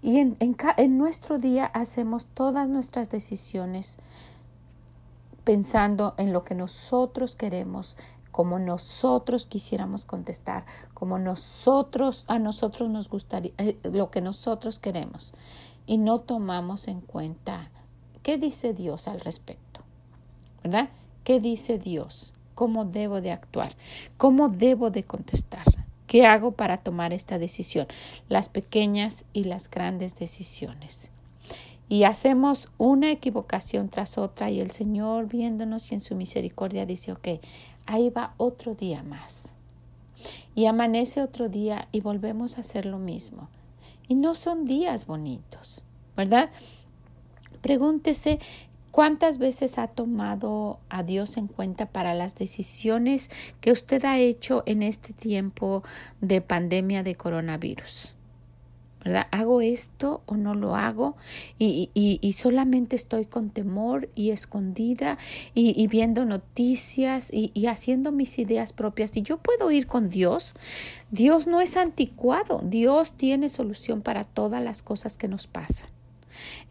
Y 0.03 0.19
en, 0.19 0.37
en, 0.41 0.57
en 0.77 0.99
nuestro 0.99 1.39
día 1.39 1.67
hacemos 1.67 2.27
todas 2.27 2.69
nuestras 2.69 3.11
decisiones 3.11 3.99
pensando 5.51 6.15
en 6.17 6.33
lo 6.33 6.45
que 6.45 6.55
nosotros 6.55 7.35
queremos, 7.35 7.97
como 8.31 8.61
nosotros 8.61 9.47
quisiéramos 9.47 10.05
contestar, 10.05 10.65
como 10.95 11.19
nosotros 11.19 12.25
a 12.29 12.39
nosotros 12.39 12.89
nos 12.89 13.09
gustaría, 13.09 13.51
eh, 13.59 13.77
lo 13.83 14.13
que 14.13 14.21
nosotros 14.21 14.79
queremos 14.79 15.35
y 15.87 15.99
no 15.99 16.21
tomamos 16.21 16.87
en 16.87 17.01
cuenta 17.01 17.69
qué 18.23 18.39
dice 18.39 18.75
Dios 18.75 19.09
al 19.09 19.19
respecto, 19.19 19.81
¿verdad? 20.63 20.91
¿Qué 21.25 21.41
dice 21.41 21.79
Dios? 21.79 22.33
¿Cómo 22.55 22.85
debo 22.85 23.21
de 23.21 23.33
actuar? 23.33 23.75
¿Cómo 24.19 24.51
debo 24.51 24.93
de 24.93 25.03
contestar? 25.03 25.65
¿Qué 26.07 26.27
hago 26.27 26.53
para 26.53 26.77
tomar 26.77 27.13
esta 27.13 27.39
decisión? 27.39 27.89
Las 28.29 28.49
pequeñas 28.49 29.25
y 29.33 29.43
las 29.43 29.69
grandes 29.69 30.15
decisiones. 30.15 31.11
Y 31.91 32.05
hacemos 32.05 32.71
una 32.79 33.11
equivocación 33.11 33.89
tras 33.89 34.17
otra 34.17 34.49
y 34.49 34.61
el 34.61 34.71
Señor 34.71 35.27
viéndonos 35.27 35.91
y 35.91 35.97
en 35.97 36.01
su 36.01 36.15
misericordia 36.15 36.87
dice, 36.87 37.11
ok, 37.11 37.41
ahí 37.85 38.11
va 38.11 38.33
otro 38.37 38.75
día 38.75 39.03
más. 39.03 39.55
Y 40.55 40.67
amanece 40.67 41.21
otro 41.21 41.49
día 41.49 41.89
y 41.91 42.01
volvemos 42.01 42.57
a 42.57 42.61
hacer 42.61 42.87
lo 42.87 43.01
mismo. 43.01 43.49
Y 44.07 44.15
no 44.15 44.37
son 44.37 44.67
días 44.67 45.09
bonitos, 45.09 45.85
¿verdad? 46.17 46.51
Pregúntese 47.61 48.39
cuántas 48.93 49.39
veces 49.39 49.77
ha 49.77 49.89
tomado 49.89 50.79
a 50.91 51.03
Dios 51.03 51.37
en 51.37 51.49
cuenta 51.49 51.87
para 51.87 52.15
las 52.15 52.37
decisiones 52.37 53.33
que 53.61 53.73
usted 53.73 54.05
ha 54.05 54.21
hecho 54.21 54.63
en 54.65 54.85
este 54.85 55.13
tiempo 55.13 55.83
de 56.21 56.41
pandemia 56.41 57.03
de 57.03 57.17
coronavirus. 57.17 58.15
¿Verdad? 59.05 59.27
¿Hago 59.31 59.61
esto 59.61 60.23
o 60.27 60.37
no 60.37 60.55
lo 60.55 60.77
hago? 60.77 61.17
Y, 61.59 62.35
solamente 62.37 62.97
estoy 62.97 63.27
con 63.27 63.51
temor 63.51 64.09
y 64.15 64.31
escondida 64.31 65.19
y 65.55 65.87
viendo 65.89 66.25
noticias 66.25 67.31
y, 67.33 67.67
haciendo 67.67 68.13
mis 68.13 68.39
ideas 68.39 68.73
propias. 68.73 69.17
Y 69.17 69.23
yo 69.23 69.39
puedo 69.39 69.71
ir 69.71 69.87
con 69.87 70.09
Dios. 70.09 70.55
Dios 71.11 71.47
no 71.47 71.61
es 71.61 71.77
anticuado. 71.77 72.63
Dios 72.65 73.15
tiene 73.17 73.49
solución 73.49 74.03
para 74.03 74.25
todas 74.25 74.63
las 74.63 74.83
cosas 74.83 75.17
que 75.17 75.29
nos 75.29 75.47
pasan. 75.47 75.89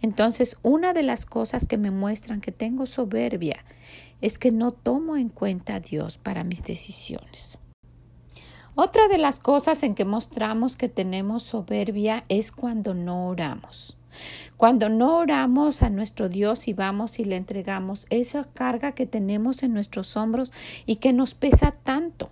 Entonces, 0.02 0.58
una 0.64 0.94
de 0.94 1.04
las 1.04 1.26
cosas 1.26 1.68
que 1.68 1.78
me 1.78 1.92
muestran 1.92 2.42
que 2.42 2.52
tengo 2.52 2.86
soberbia 2.86 3.66
es 4.22 4.40
que 4.40 4.52
no 4.52 4.72
tomo 4.72 5.18
en 5.18 5.30
cuenta 5.30 5.76
a 5.76 5.80
Dios 5.80 6.18
para 6.18 6.44
mis 6.44 6.64
decisiones. 6.64 7.60
Otra 8.82 9.10
de 9.10 9.18
las 9.18 9.40
cosas 9.40 9.84
en 9.84 9.94
que 9.94 10.06
mostramos 10.06 10.78
que 10.78 10.88
tenemos 10.88 11.44
soberbia 11.44 12.24
es 12.30 12.54
cuando 12.54 12.94
no 12.94 13.28
oramos. 13.28 13.98
Cuando 14.56 14.88
no 14.88 15.18
oramos 15.18 15.84
a 15.84 15.90
nuestro 15.90 16.30
Dios 16.30 16.70
y 16.70 16.72
vamos 16.72 17.20
y 17.20 17.26
le 17.26 17.36
entregamos 17.36 18.08
esa 18.10 18.46
carga 18.46 18.94
que 18.94 19.06
tenemos 19.06 19.64
en 19.64 19.74
nuestros 19.74 20.16
hombros 20.16 20.54
y 20.86 20.96
que 20.96 21.12
nos 21.12 21.34
pesa 21.34 21.72
tanto, 21.84 22.30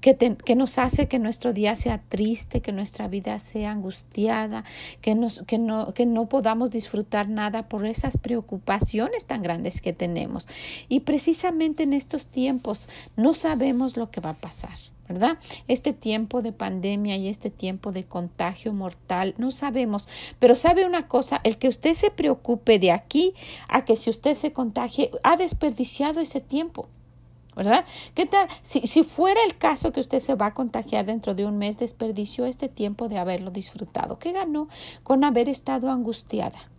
que, 0.00 0.16
que, 0.16 0.54
nos 0.54 0.78
hace 0.78 1.08
que 1.08 1.18
nuestro 1.18 1.52
día 1.52 1.74
sea 1.74 2.00
triste, 2.08 2.60
que 2.60 2.70
nuestra 2.70 3.08
vida 3.08 3.40
sea 3.40 3.72
angustiada, 3.72 4.62
que, 5.00 5.18
que, 5.48 5.58
no, 5.58 5.94
que 5.94 6.06
no 6.06 6.28
podamos 6.28 6.70
disfrutar 6.70 7.28
nada 7.28 7.68
por 7.68 7.86
esas 7.86 8.18
preocupaciones 8.18 9.24
tan 9.24 9.42
grandes 9.42 9.80
que 9.80 9.92
tenemos. 9.92 10.46
Y 10.88 11.00
precisamente 11.00 11.82
en 11.82 11.92
estos 11.92 12.28
tiempos 12.28 12.88
no 13.16 13.34
sabemos 13.34 13.96
lo 13.96 14.12
que 14.12 14.20
va 14.20 14.30
a 14.30 14.34
pasar. 14.34 14.91
¿Verdad? 15.08 15.38
Este 15.68 15.92
tiempo 15.92 16.42
de 16.42 16.52
pandemia 16.52 17.16
y 17.16 17.28
este 17.28 17.50
tiempo 17.50 17.92
de 17.92 18.04
contagio 18.04 18.72
mortal, 18.72 19.34
no 19.38 19.50
sabemos, 19.50 20.08
pero 20.38 20.54
sabe 20.54 20.86
una 20.86 21.08
cosa, 21.08 21.40
el 21.44 21.58
que 21.58 21.68
usted 21.68 21.94
se 21.94 22.10
preocupe 22.10 22.78
de 22.78 22.92
aquí 22.92 23.34
a 23.68 23.84
que 23.84 23.96
si 23.96 24.10
usted 24.10 24.34
se 24.34 24.52
contagie, 24.52 25.10
ha 25.22 25.36
desperdiciado 25.36 26.20
ese 26.20 26.40
tiempo. 26.40 26.88
¿Verdad? 27.54 27.84
¿Qué 28.14 28.24
tal? 28.24 28.48
Si, 28.62 28.86
si 28.86 29.04
fuera 29.04 29.38
el 29.44 29.58
caso 29.58 29.92
que 29.92 30.00
usted 30.00 30.20
se 30.20 30.34
va 30.34 30.46
a 30.46 30.54
contagiar 30.54 31.04
dentro 31.04 31.34
de 31.34 31.44
un 31.44 31.58
mes, 31.58 31.76
desperdició 31.76 32.46
este 32.46 32.70
tiempo 32.70 33.10
de 33.10 33.18
haberlo 33.18 33.50
disfrutado. 33.50 34.18
¿Qué 34.18 34.32
ganó 34.32 34.68
con 35.02 35.22
haber 35.22 35.50
estado 35.50 35.90
angustiada? 35.90 36.70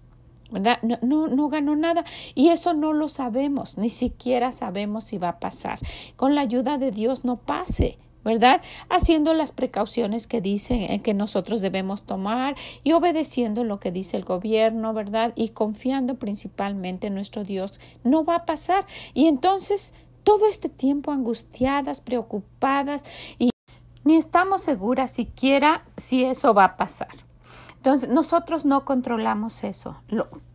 ¿verdad? 0.54 0.80
No, 0.84 0.98
no, 1.02 1.28
no, 1.28 1.50
ganó 1.50 1.76
nada 1.76 2.06
y 2.36 2.50
eso 2.50 2.74
no 2.74 2.94
lo 2.94 3.08
sabemos, 3.08 3.78
ni 3.78 3.90
siquiera 3.90 4.52
sabemos 4.52 5.04
si 5.04 5.18
va 5.18 5.30
a 5.30 5.40
pasar. 5.40 5.80
Con 6.16 6.36
la 6.36 6.42
ayuda 6.42 6.78
de 6.78 6.92
Dios 6.92 7.26
no 7.26 7.38
pase, 7.38 7.98
¿verdad? 8.24 8.62
Haciendo 8.90 9.34
las 9.34 9.52
precauciones 9.52 10.28
que 10.28 10.42
dicen 10.42 10.82
eh, 10.84 11.02
que 11.02 11.14
nosotros 11.14 11.62
debemos 11.62 12.04
tomar 12.04 12.56
y 12.84 12.94
obedeciendo 12.94 13.64
lo 13.64 13.80
que 13.80 13.92
dice 13.92 14.18
el 14.18 14.26
gobierno, 14.26 14.94
¿verdad? 14.94 15.34
Y 15.36 15.50
confiando 15.50 16.16
principalmente 16.16 17.08
en 17.08 17.16
nuestro 17.16 17.44
Dios, 17.44 17.80
no 18.04 18.24
va 18.24 18.36
a 18.36 18.46
pasar. 18.46 18.86
Y 19.14 19.28
entonces, 19.28 19.94
todo 20.24 20.48
este 20.48 20.70
tiempo 20.70 21.12
angustiadas, 21.12 22.00
preocupadas 22.02 23.04
y 23.40 23.50
ni 24.04 24.16
estamos 24.16 24.62
seguras 24.62 25.12
siquiera 25.12 25.84
si 25.98 26.24
eso 26.24 26.54
va 26.54 26.66
a 26.66 26.78
pasar. 26.78 27.24
Entonces, 27.78 28.10
nosotros 28.10 28.64
no 28.64 28.86
controlamos 28.86 29.64
eso. 29.66 29.98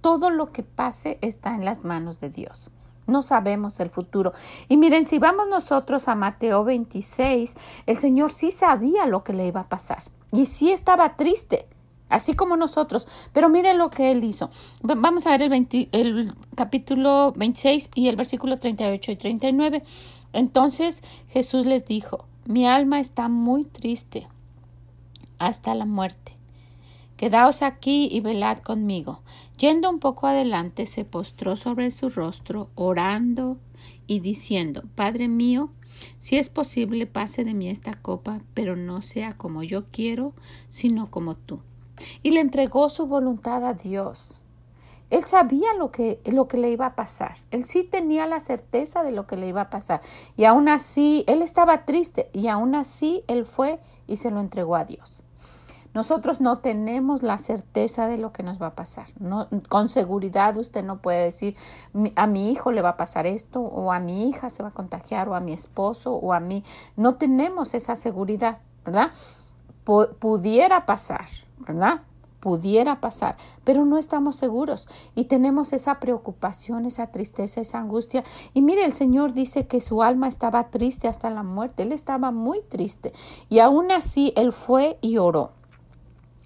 todo 0.00 0.30
lo 0.30 0.50
que 0.52 0.62
pase 0.62 1.18
está 1.20 1.54
en 1.54 1.64
las 1.64 1.84
manos 1.84 2.20
de 2.20 2.30
Dios. 2.30 2.70
No 3.08 3.22
sabemos 3.22 3.80
el 3.80 3.90
futuro. 3.90 4.32
Y 4.68 4.76
miren, 4.76 5.06
si 5.06 5.18
vamos 5.18 5.48
nosotros 5.48 6.06
a 6.08 6.14
Mateo 6.14 6.62
26, 6.62 7.56
el 7.86 7.96
Señor 7.96 8.30
sí 8.30 8.50
sabía 8.50 9.06
lo 9.06 9.24
que 9.24 9.32
le 9.32 9.46
iba 9.46 9.62
a 9.62 9.68
pasar. 9.68 10.02
Y 10.30 10.44
sí 10.44 10.70
estaba 10.70 11.16
triste, 11.16 11.66
así 12.10 12.34
como 12.34 12.56
nosotros. 12.56 13.08
Pero 13.32 13.48
miren 13.48 13.78
lo 13.78 13.90
que 13.90 14.10
él 14.10 14.22
hizo. 14.22 14.50
Vamos 14.82 15.26
a 15.26 15.30
ver 15.30 15.42
el, 15.42 15.88
el 15.90 16.34
capítulo 16.54 17.32
26 17.32 17.90
y 17.94 18.08
el 18.08 18.16
versículo 18.16 18.58
38 18.58 19.10
y 19.10 19.16
39. 19.16 19.82
Entonces 20.34 21.02
Jesús 21.30 21.64
les 21.64 21.86
dijo, 21.86 22.26
mi 22.44 22.66
alma 22.66 23.00
está 23.00 23.28
muy 23.28 23.64
triste 23.64 24.28
hasta 25.38 25.74
la 25.74 25.86
muerte. 25.86 26.34
Quedaos 27.16 27.62
aquí 27.62 28.08
y 28.12 28.20
velad 28.20 28.58
conmigo. 28.58 29.22
Yendo 29.58 29.90
un 29.90 29.98
poco 29.98 30.28
adelante, 30.28 30.86
se 30.86 31.04
postró 31.04 31.56
sobre 31.56 31.90
su 31.90 32.10
rostro, 32.10 32.70
orando 32.76 33.58
y 34.06 34.20
diciendo 34.20 34.84
Padre 34.94 35.26
mío, 35.26 35.70
si 36.20 36.38
es 36.38 36.48
posible, 36.48 37.06
pase 37.06 37.42
de 37.42 37.54
mí 37.54 37.68
esta 37.68 37.94
copa, 37.94 38.40
pero 38.54 38.76
no 38.76 39.02
sea 39.02 39.36
como 39.36 39.64
yo 39.64 39.86
quiero, 39.90 40.32
sino 40.68 41.10
como 41.10 41.34
tú. 41.34 41.58
Y 42.22 42.30
le 42.30 42.40
entregó 42.40 42.88
su 42.88 43.08
voluntad 43.08 43.66
a 43.66 43.74
Dios. 43.74 44.44
Él 45.10 45.24
sabía 45.24 45.74
lo 45.74 45.90
que, 45.90 46.20
lo 46.24 46.46
que 46.46 46.58
le 46.58 46.70
iba 46.70 46.86
a 46.86 46.94
pasar. 46.94 47.38
Él 47.50 47.64
sí 47.64 47.82
tenía 47.82 48.26
la 48.26 48.38
certeza 48.38 49.02
de 49.02 49.10
lo 49.10 49.26
que 49.26 49.36
le 49.36 49.48
iba 49.48 49.62
a 49.62 49.70
pasar. 49.70 50.02
Y 50.36 50.44
aún 50.44 50.68
así, 50.68 51.24
él 51.26 51.42
estaba 51.42 51.84
triste 51.84 52.30
y 52.32 52.46
aún 52.46 52.76
así 52.76 53.24
él 53.26 53.44
fue 53.44 53.80
y 54.06 54.16
se 54.16 54.30
lo 54.30 54.38
entregó 54.38 54.76
a 54.76 54.84
Dios. 54.84 55.24
Nosotros 55.98 56.40
no 56.40 56.58
tenemos 56.58 57.24
la 57.24 57.38
certeza 57.38 58.06
de 58.06 58.18
lo 58.18 58.32
que 58.32 58.44
nos 58.44 58.62
va 58.62 58.68
a 58.68 58.74
pasar. 58.76 59.08
No, 59.18 59.48
con 59.68 59.88
seguridad 59.88 60.56
usted 60.56 60.84
no 60.84 61.02
puede 61.02 61.24
decir 61.24 61.56
a 62.14 62.28
mi 62.28 62.52
hijo 62.52 62.70
le 62.70 62.82
va 62.82 62.90
a 62.90 62.96
pasar 62.96 63.26
esto 63.26 63.60
o 63.60 63.90
a 63.90 63.98
mi 63.98 64.28
hija 64.28 64.48
se 64.48 64.62
va 64.62 64.68
a 64.68 64.72
contagiar 64.72 65.28
o 65.28 65.34
a 65.34 65.40
mi 65.40 65.52
esposo 65.52 66.14
o 66.14 66.32
a 66.32 66.38
mí. 66.38 66.62
No 66.94 67.16
tenemos 67.16 67.74
esa 67.74 67.96
seguridad, 67.96 68.60
¿verdad? 68.84 69.10
pudiera 70.20 70.86
pasar, 70.86 71.26
¿verdad? 71.66 72.02
pudiera 72.38 73.00
pasar, 73.00 73.36
pero 73.64 73.84
no 73.84 73.98
estamos 73.98 74.36
seguros 74.36 74.88
y 75.16 75.24
tenemos 75.24 75.72
esa 75.72 75.98
preocupación, 75.98 76.86
esa 76.86 77.08
tristeza, 77.08 77.60
esa 77.60 77.80
angustia. 77.80 78.22
Y 78.54 78.62
mire, 78.62 78.84
el 78.84 78.92
Señor 78.92 79.32
dice 79.32 79.66
que 79.66 79.80
su 79.80 80.04
alma 80.04 80.28
estaba 80.28 80.70
triste 80.70 81.08
hasta 81.08 81.28
la 81.30 81.42
muerte, 81.42 81.82
él 81.82 81.90
estaba 81.90 82.30
muy 82.30 82.60
triste 82.62 83.12
y 83.48 83.58
aún 83.58 83.90
así 83.90 84.32
él 84.36 84.52
fue 84.52 84.96
y 85.00 85.18
oró. 85.18 85.57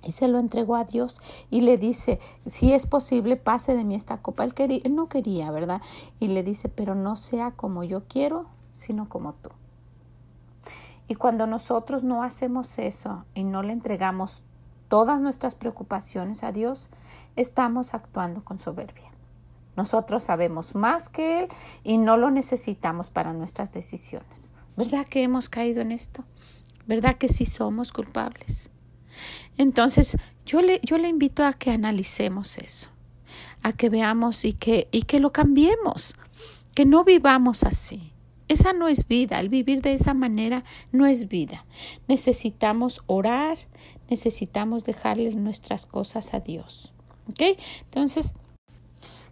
Y 0.05 0.13
se 0.13 0.29
lo 0.29 0.39
entregó 0.39 0.77
a 0.77 0.85
Dios 0.85 1.21
y 1.51 1.61
le 1.61 1.79
dice, 1.79 2.19
si 2.47 2.73
es 2.73 2.87
posible, 2.87 3.37
pase 3.37 3.77
de 3.77 3.85
mí 3.85 3.95
esta 3.95 4.19
copa. 4.19 4.45
Él, 4.45 4.55
quería, 4.55 4.81
él 4.85 4.95
no 4.95 5.09
quería, 5.09 5.51
¿verdad? 5.51 5.81
Y 6.19 6.29
le 6.29 6.43
dice, 6.43 6.69
pero 6.69 6.95
no 6.95 7.17
sea 7.17 7.53
como 7.53 7.85
yo 7.85 8.05
quiero, 8.09 8.47
sino 8.73 9.09
como 9.09 9.35
tú. 9.35 9.51
Y 11.09 11.15
cuando 11.15 11.47
nosotros 11.47 12.03
no 12.03 12.23
hacemos 12.23 12.79
eso 12.79 13.25
y 13.35 13.45
no 13.45 13.63
le 13.63 13.73
entregamos 13.73 14.43
todas 14.89 15.21
nuestras 15.21 15.55
preocupaciones 15.55 16.43
a 16.43 16.53
Dios, 16.53 16.91
estamos 17.37 17.95
actuando 17.95 18.45
con 18.45 18.59
soberbia. 18.59 19.11
Nosotros 19.77 20.25
sabemos 20.25 20.75
más 20.75 21.09
que 21.09 21.45
Él 21.45 21.49
y 21.83 21.97
no 21.97 22.17
lo 22.17 22.31
necesitamos 22.31 23.11
para 23.11 23.33
nuestras 23.33 23.73
decisiones. 23.73 24.53
¿Verdad 24.77 25.07
que 25.07 25.23
hemos 25.23 25.49
caído 25.49 25.81
en 25.81 25.93
esto? 25.93 26.25
¿Verdad 26.87 27.17
que 27.17 27.29
sí 27.29 27.47
somos 27.47 27.93
culpables? 27.93 28.71
Entonces, 29.59 30.17
yo 30.47 30.63
le, 30.63 30.81
yo 30.83 30.99
le 30.99 31.09
invito 31.09 31.45
a 31.45 31.53
que 31.53 31.71
analicemos 31.71 32.59
eso, 32.59 32.89
a 33.63 33.73
que 33.73 33.89
veamos 33.89 34.45
y 34.45 34.53
que, 34.53 34.89
y 34.91 35.03
que 35.03 35.21
lo 35.21 35.33
cambiemos, 35.33 36.17
que 36.75 36.85
no 36.85 37.05
vivamos 37.05 37.65
así. 37.65 38.13
Esa 38.49 38.73
no 38.73 38.89
es 38.89 39.07
vida, 39.09 39.41
el 39.41 39.49
vivir 39.49 39.81
de 39.81 39.95
esa 39.95 40.15
manera 40.15 40.65
no 40.91 41.07
es 41.07 41.29
vida. 41.29 41.65
Necesitamos 42.09 43.03
orar, 43.07 43.57
necesitamos 44.11 44.85
dejarle 44.85 45.35
nuestras 45.35 45.87
cosas 45.87 46.35
a 46.35 46.41
Dios. 46.41 46.93
Entonces, 47.39 48.35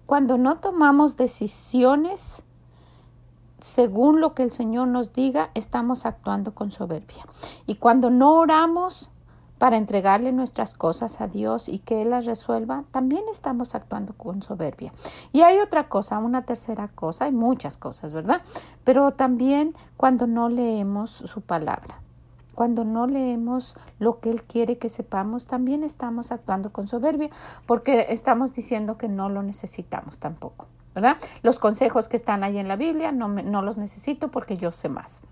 cuando 0.06 0.38
no 0.38 0.58
tomamos 0.58 1.16
decisiones 1.16 2.44
según 3.62 4.20
lo 4.20 4.34
que 4.34 4.42
el 4.42 4.50
Señor 4.50 4.88
nos 4.88 5.12
diga, 5.12 5.50
estamos 5.54 6.06
actuando 6.06 6.54
con 6.54 6.70
soberbia. 6.70 7.26
Y 7.66 7.76
cuando 7.76 8.10
no 8.10 8.34
oramos 8.34 9.10
para 9.61 9.77
entregarle 9.77 10.33
nuestras 10.33 10.73
cosas 10.73 11.20
a 11.20 11.29
Dios 11.29 11.68
y 11.68 11.81
que 11.81 12.01
Él 12.01 12.09
las 12.09 12.25
resuelva, 12.25 12.85
también 12.92 13.25
estamos 13.31 13.75
actuando 13.75 14.14
con 14.14 14.40
soberbia. 14.40 14.90
Y 15.35 15.42
hay 15.42 15.59
otra 15.59 15.90
cosa, 15.90 16.16
una 16.16 16.46
tercera 16.46 16.88
cosa, 16.88 17.27
hay 17.27 17.33
muchas 17.33 17.77
cosas, 17.77 18.14
¿verdad? 18.14 18.40
Pero 18.85 19.11
también 19.11 19.75
cuando 19.99 20.27
no 20.27 20.49
leemos 20.49 21.11
su 21.11 21.42
palabra. 21.42 22.01
Cuando 22.55 22.85
no 22.85 23.07
leemos 23.07 23.77
lo 23.99 24.18
que 24.20 24.31
Él 24.31 24.44
quiere 24.44 24.79
que 24.79 24.88
sepamos, 24.88 25.46
también 25.46 25.85
estamos 25.85 26.33
actuando 26.33 26.73
con 26.73 26.88
soberbia 26.88 27.29
porque 27.66 28.07
estamos 28.09 28.55
diciendo 28.55 28.96
que 28.96 29.09
no 29.09 29.29
lo 29.29 29.42
necesitamos 29.42 30.18
tampoco, 30.18 30.68
¿verdad? 30.94 31.18
Los 31.42 31.59
consejos 31.59 32.09
que 32.09 32.16
están 32.16 32.44
ahí 32.44 32.57
en 32.57 32.66
la 32.66 32.77
Biblia 32.77 33.12
no, 33.12 33.29
no 33.29 33.61
los 33.61 33.77
necesito 33.77 34.31
porque 34.31 34.57
yo 34.57 34.73
sé 34.73 34.88
más. 34.88 35.23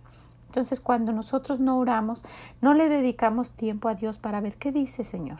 Entonces, 0.49 0.81
cuando 0.81 1.13
nosotros 1.13 1.61
no 1.61 1.79
oramos, 1.79 2.25
no 2.61 2.75
le 2.75 2.89
dedicamos 2.89 3.51
tiempo 3.53 3.89
a 3.89 3.95
Dios 3.95 4.19
para 4.19 4.41
ver 4.41 4.57
qué 4.57 4.73
dice 4.73 5.05
Señor, 5.05 5.39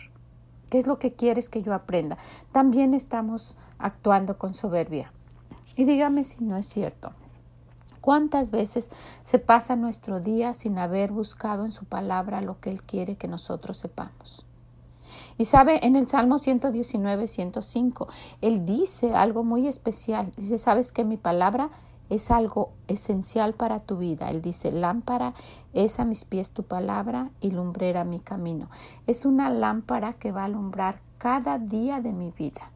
qué 0.71 0.79
es 0.79 0.87
lo 0.87 0.99
que 0.99 1.15
quieres 1.15 1.49
que 1.49 1.63
yo 1.63 1.75
aprenda. 1.75 2.19
También 2.53 2.95
estamos 2.95 3.57
actuando 3.79 4.39
con 4.39 4.55
soberbia. 4.55 5.13
Y 5.77 5.85
dígame 5.85 6.25
si 6.25 6.45
no 6.45 6.57
es 6.57 6.67
cierto. 6.67 7.13
¿Cuántas 8.01 8.51
veces 8.51 8.91
se 9.23 9.39
pasa 9.39 9.77
nuestro 9.77 10.21
día 10.21 10.53
sin 10.55 10.79
haber 10.79 11.11
buscado 11.11 11.65
en 11.65 11.73
su 11.73 11.85
palabra 11.85 12.41
lo 12.41 12.61
que 12.61 12.71
Él 12.71 12.83
quiere 12.83 13.17
que 13.17 13.29
nosotros 13.29 13.77
sepamos? 13.77 14.45
Y 15.37 15.47
sabe, 15.47 15.87
en 15.87 15.97
el 15.97 16.09
Salmo 16.09 16.39
119, 16.39 17.29
105, 17.29 18.09
Él 18.41 18.67
dice 18.67 19.15
algo 19.15 19.45
muy 19.45 19.67
especial. 19.69 20.33
Dice, 20.37 20.59
¿sabes 20.59 20.93
que 20.93 21.05
mi 21.05 21.17
palabra 21.17 21.71
es 22.11 22.31
algo 22.31 22.73
esencial 22.87 23.55
para 23.55 23.81
tu 23.81 23.99
vida? 23.99 24.31
Él 24.31 24.43
dice, 24.43 24.73
lámpara 24.73 25.35
es 25.73 26.01
a 26.01 26.05
mis 26.05 26.25
pies 26.25 26.51
tu 26.51 26.63
palabra 26.63 27.31
y 27.41 27.51
lumbrera 27.51 28.05
mi 28.05 28.21
camino. 28.21 28.71
Es 29.07 29.25
una 29.25 29.51
lámpara 29.51 30.13
que 30.15 30.33
va 30.33 30.43
a 30.43 30.47
alumbrar 30.47 31.01
cada 31.19 31.59
día 31.59 32.01
de 32.01 32.13
mi 32.13 32.31
vida. 32.31 32.71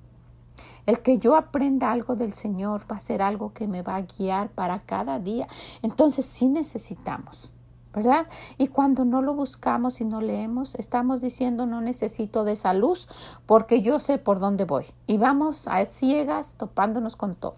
El 0.84 1.00
que 1.00 1.18
yo 1.18 1.36
aprenda 1.36 1.92
algo 1.92 2.16
del 2.16 2.32
Señor 2.32 2.84
va 2.90 2.96
a 2.96 3.00
ser 3.00 3.22
algo 3.22 3.52
que 3.52 3.68
me 3.68 3.82
va 3.82 3.96
a 3.96 4.02
guiar 4.02 4.50
para 4.50 4.80
cada 4.80 5.18
día. 5.18 5.46
Entonces 5.80 6.26
sí 6.26 6.46
necesitamos, 6.46 7.52
¿verdad? 7.94 8.26
Y 8.58 8.68
cuando 8.68 9.04
no 9.04 9.22
lo 9.22 9.34
buscamos 9.34 10.00
y 10.00 10.04
no 10.04 10.20
leemos, 10.20 10.74
estamos 10.74 11.20
diciendo 11.20 11.66
no 11.66 11.80
necesito 11.80 12.44
de 12.44 12.52
esa 12.52 12.74
luz 12.74 13.08
porque 13.46 13.80
yo 13.80 14.00
sé 14.00 14.18
por 14.18 14.40
dónde 14.40 14.64
voy. 14.64 14.86
Y 15.06 15.18
vamos 15.18 15.68
a 15.68 15.84
ciegas 15.86 16.54
topándonos 16.58 17.16
con 17.16 17.36
todo, 17.36 17.56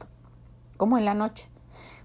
como 0.77 0.99
en 0.99 1.07
la 1.07 1.15
noche. 1.15 1.49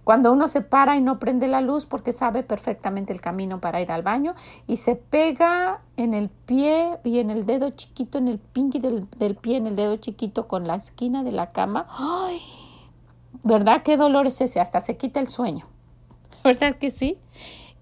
Cuando 0.09 0.31
uno 0.31 0.47
se 0.47 0.61
para 0.61 0.97
y 0.97 1.01
no 1.01 1.19
prende 1.19 1.47
la 1.47 1.61
luz 1.61 1.85
porque 1.85 2.13
sabe 2.13 2.41
perfectamente 2.41 3.13
el 3.13 3.21
camino 3.21 3.61
para 3.61 3.79
ir 3.79 3.91
al 3.91 4.01
baño 4.01 4.33
y 4.65 4.77
se 4.77 4.95
pega 4.95 5.81
en 5.97 6.15
el 6.15 6.29
pie 6.29 6.97
y 7.03 7.19
en 7.19 7.29
el 7.29 7.45
dedo 7.45 7.69
chiquito, 7.69 8.17
en 8.17 8.27
el 8.27 8.39
pinky 8.39 8.79
del, 8.79 9.07
del 9.19 9.35
pie, 9.35 9.57
en 9.57 9.67
el 9.67 9.75
dedo 9.75 9.97
chiquito 9.97 10.47
con 10.47 10.65
la 10.65 10.77
esquina 10.77 11.23
de 11.23 11.31
la 11.31 11.49
cama. 11.49 11.85
¡Ay! 11.91 12.41
¿Verdad? 13.43 13.83
¿Qué 13.83 13.97
dolor 13.97 14.25
es 14.25 14.41
ese? 14.41 14.59
Hasta 14.59 14.81
se 14.81 14.97
quita 14.97 15.19
el 15.19 15.27
sueño. 15.27 15.67
¿Verdad 16.43 16.77
que 16.77 16.89
sí? 16.89 17.19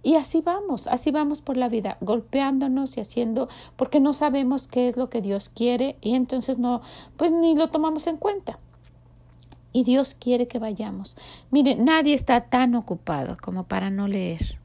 Y 0.04 0.16
así 0.16 0.42
vamos, 0.42 0.88
así 0.88 1.12
vamos 1.12 1.42
por 1.42 1.56
la 1.56 1.70
vida, 1.70 1.96
golpeándonos 2.02 2.98
y 2.98 3.00
haciendo, 3.00 3.48
porque 3.78 4.02
no 4.02 4.12
sabemos 4.12 4.68
qué 4.68 4.90
es 4.90 4.98
lo 4.98 5.10
que 5.10 5.22
Dios 5.22 5.48
quiere 5.48 5.96
y 6.02 6.16
entonces 6.16 6.58
no, 6.58 6.82
pues 7.16 7.32
ni 7.32 7.56
lo 7.56 7.70
tomamos 7.70 8.06
en 8.08 8.18
cuenta 8.18 8.60
y 9.74 9.84
Dios 9.84 10.14
quiere 10.14 10.48
que 10.48 10.60
vayamos. 10.60 11.18
Mire, 11.52 11.76
nadie 11.76 12.14
está 12.14 12.42
tan 12.42 12.76
ocupado 12.76 13.38
como 13.42 13.66
para 13.66 13.90
no 13.90 14.08
leer, 14.08 14.60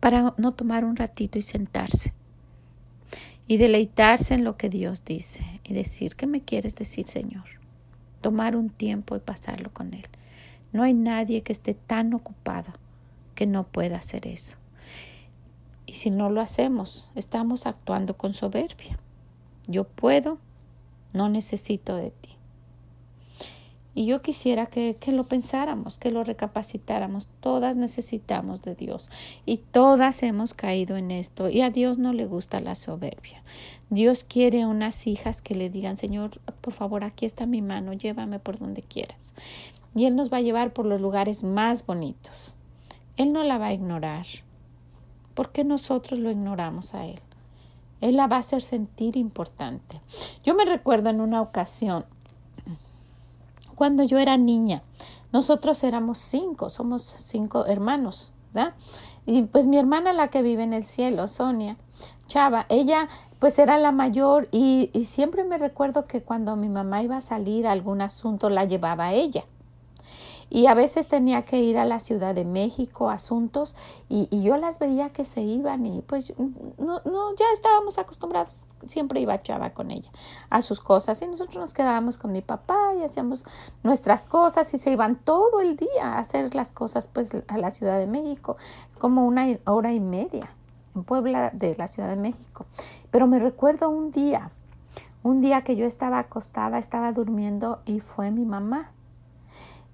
para 0.00 0.34
no 0.36 0.52
tomar 0.52 0.84
un 0.84 0.96
ratito 0.96 1.38
y 1.38 1.42
sentarse 1.42 2.12
y 3.46 3.56
deleitarse 3.56 4.34
en 4.34 4.44
lo 4.44 4.56
que 4.56 4.68
Dios 4.68 5.04
dice 5.04 5.44
y 5.64 5.74
decir, 5.74 6.16
¿qué 6.16 6.26
me 6.26 6.40
quieres 6.40 6.74
decir, 6.76 7.08
Señor? 7.08 7.44
Tomar 8.20 8.56
un 8.56 8.70
tiempo 8.70 9.16
y 9.16 9.20
pasarlo 9.20 9.72
con 9.72 9.94
Él. 9.94 10.06
No 10.72 10.82
hay 10.82 10.94
nadie 10.94 11.42
que 11.42 11.52
esté 11.52 11.74
tan 11.74 12.14
ocupado 12.14 12.72
que 13.34 13.46
no 13.46 13.64
pueda 13.64 13.96
hacer 13.96 14.26
eso. 14.26 14.56
Y 15.86 15.94
si 15.94 16.10
no 16.10 16.30
lo 16.30 16.40
hacemos, 16.40 17.10
estamos 17.14 17.66
actuando 17.66 18.16
con 18.16 18.32
soberbia. 18.32 18.98
Yo 19.66 19.84
puedo, 19.84 20.38
no 21.12 21.28
necesito 21.28 21.96
de 21.96 22.10
ti. 22.10 22.30
Y 23.94 24.06
yo 24.06 24.22
quisiera 24.22 24.66
que, 24.66 24.96
que, 24.98 25.12
lo 25.12 25.24
pensáramos, 25.24 25.98
que 25.98 26.10
lo 26.10 26.24
recapacitáramos. 26.24 27.28
Todas 27.40 27.76
necesitamos 27.76 28.62
de 28.62 28.74
Dios 28.74 29.10
y 29.44 29.58
todas 29.58 30.22
hemos 30.22 30.54
caído 30.54 30.96
en 30.96 31.10
esto 31.10 31.50
y 31.50 31.60
a 31.60 31.70
Dios 31.70 31.98
no 31.98 32.12
le 32.12 32.26
gusta 32.26 32.60
la 32.60 32.74
soberbia. 32.74 33.42
Dios 33.90 34.24
quiere 34.24 34.64
unas 34.64 35.06
hijas 35.06 35.42
que 35.42 35.54
le 35.54 35.68
digan, 35.68 35.98
Señor, 35.98 36.40
por 36.62 36.72
favor, 36.72 37.04
aquí 37.04 37.26
está 37.26 37.44
mi 37.44 37.60
mano, 37.60 37.92
llévame 37.92 38.38
por 38.38 38.58
donde 38.58 38.80
quieras. 38.80 39.34
Y 39.94 40.06
Él 40.06 40.16
nos 40.16 40.32
va 40.32 40.38
a 40.38 40.42
llevar 40.42 40.72
por 40.72 40.86
los 40.86 41.00
lugares 41.00 41.44
más 41.44 41.84
bonitos. 41.84 42.54
Él 43.18 43.32
no 43.32 43.44
la 43.44 43.58
va 43.58 43.66
a 43.66 43.72
ignorar. 43.74 44.24
¿Por 45.34 45.52
qué 45.52 45.64
nosotros 45.64 46.18
lo 46.18 46.30
ignoramos 46.30 46.94
a 46.94 47.04
Él? 47.04 47.20
Él 48.00 48.16
la 48.16 48.26
va 48.26 48.36
a 48.36 48.40
hacer 48.40 48.62
sentir 48.62 49.16
importante. 49.16 50.00
Yo 50.42 50.54
me 50.54 50.64
recuerdo 50.64 51.10
en 51.10 51.20
una 51.20 51.40
ocasión 51.40 52.04
cuando 53.82 54.04
yo 54.04 54.20
era 54.20 54.36
niña. 54.36 54.84
Nosotros 55.32 55.82
éramos 55.82 56.18
cinco, 56.18 56.70
somos 56.70 57.02
cinco 57.02 57.66
hermanos, 57.66 58.30
¿verdad? 58.54 58.74
Y 59.26 59.42
pues 59.42 59.66
mi 59.66 59.76
hermana, 59.76 60.12
la 60.12 60.28
que 60.28 60.40
vive 60.40 60.62
en 60.62 60.72
el 60.72 60.86
cielo, 60.86 61.26
Sonia, 61.26 61.76
Chava, 62.28 62.64
ella 62.68 63.08
pues 63.40 63.58
era 63.58 63.78
la 63.78 63.90
mayor 63.90 64.46
y, 64.52 64.88
siempre 65.04 65.42
me 65.42 65.58
recuerdo 65.58 66.06
que 66.06 66.22
cuando 66.22 66.54
mi 66.54 66.68
mamá 66.68 67.02
iba 67.02 67.16
a 67.16 67.20
salir 67.20 67.66
a 67.66 67.72
algún 67.72 68.02
asunto 68.02 68.50
la 68.50 68.66
llevaba 68.66 69.14
ella 69.14 69.42
y 70.54 70.66
a 70.66 70.74
veces 70.74 71.08
tenía 71.08 71.46
que 71.46 71.60
ir 71.60 71.78
a 71.78 71.86
la 71.86 71.98
Ciudad 71.98 72.34
de 72.34 72.44
México 72.44 73.08
asuntos 73.08 73.74
y, 74.10 74.28
yo 74.42 74.58
las 74.58 74.78
veía 74.78 75.08
que 75.08 75.24
se 75.24 75.40
iban 75.40 75.86
y 75.86 76.02
pues 76.02 76.34
no, 76.36 77.00
no, 77.06 77.34
ya 77.36 77.46
estábamos 77.54 77.96
acostumbrados, 77.96 78.66
siempre 78.86 79.20
iba 79.20 79.40
Chava 79.42 79.70
con 79.70 79.90
ella 79.90 80.10
a 80.50 80.60
sus 80.60 80.80
cosas 80.80 81.22
y 81.22 81.26
nosotros 81.26 81.56
nos 81.56 81.72
quedábamos 81.72 82.18
con 82.18 82.32
mi 82.32 82.42
papá 82.42 82.92
y 82.98 83.02
hacíamos 83.02 83.46
nuestras 83.82 84.26
cosas 84.26 84.74
y 84.74 84.78
se 84.78 84.90
iban 84.90 85.18
todo 85.18 85.62
el 85.62 85.76
día 85.76 86.04
a 86.04 86.18
hacer 86.18 86.54
las 86.54 86.70
cosas 86.70 87.06
pues 87.06 87.34
a 87.48 87.56
la 87.56 87.70
Ciudad 87.70 87.98
de 87.98 88.06
México, 88.06 88.56
es 88.86 88.98
como 88.98 89.26
una 89.26 89.46
hora 89.64 89.94
y 89.94 90.00
media. 90.00 90.54
en 90.94 91.04
Puebla 91.04 91.48
de 91.54 91.74
la 91.76 91.88
Ciudad 91.88 92.10
de 92.10 92.16
México. 92.16 92.66
Pero 93.10 93.26
me 93.26 93.38
recuerdo 93.38 93.88
un 93.88 94.10
día, 94.12 94.50
un 95.22 95.40
día 95.40 95.62
que 95.62 95.76
yo 95.76 95.86
estaba 95.86 96.18
acostada, 96.18 96.78
estaba 96.78 97.12
durmiendo 97.12 97.80
y 97.86 98.00
fue 98.00 98.30
mi 98.30 98.44
mamá. 98.44 98.92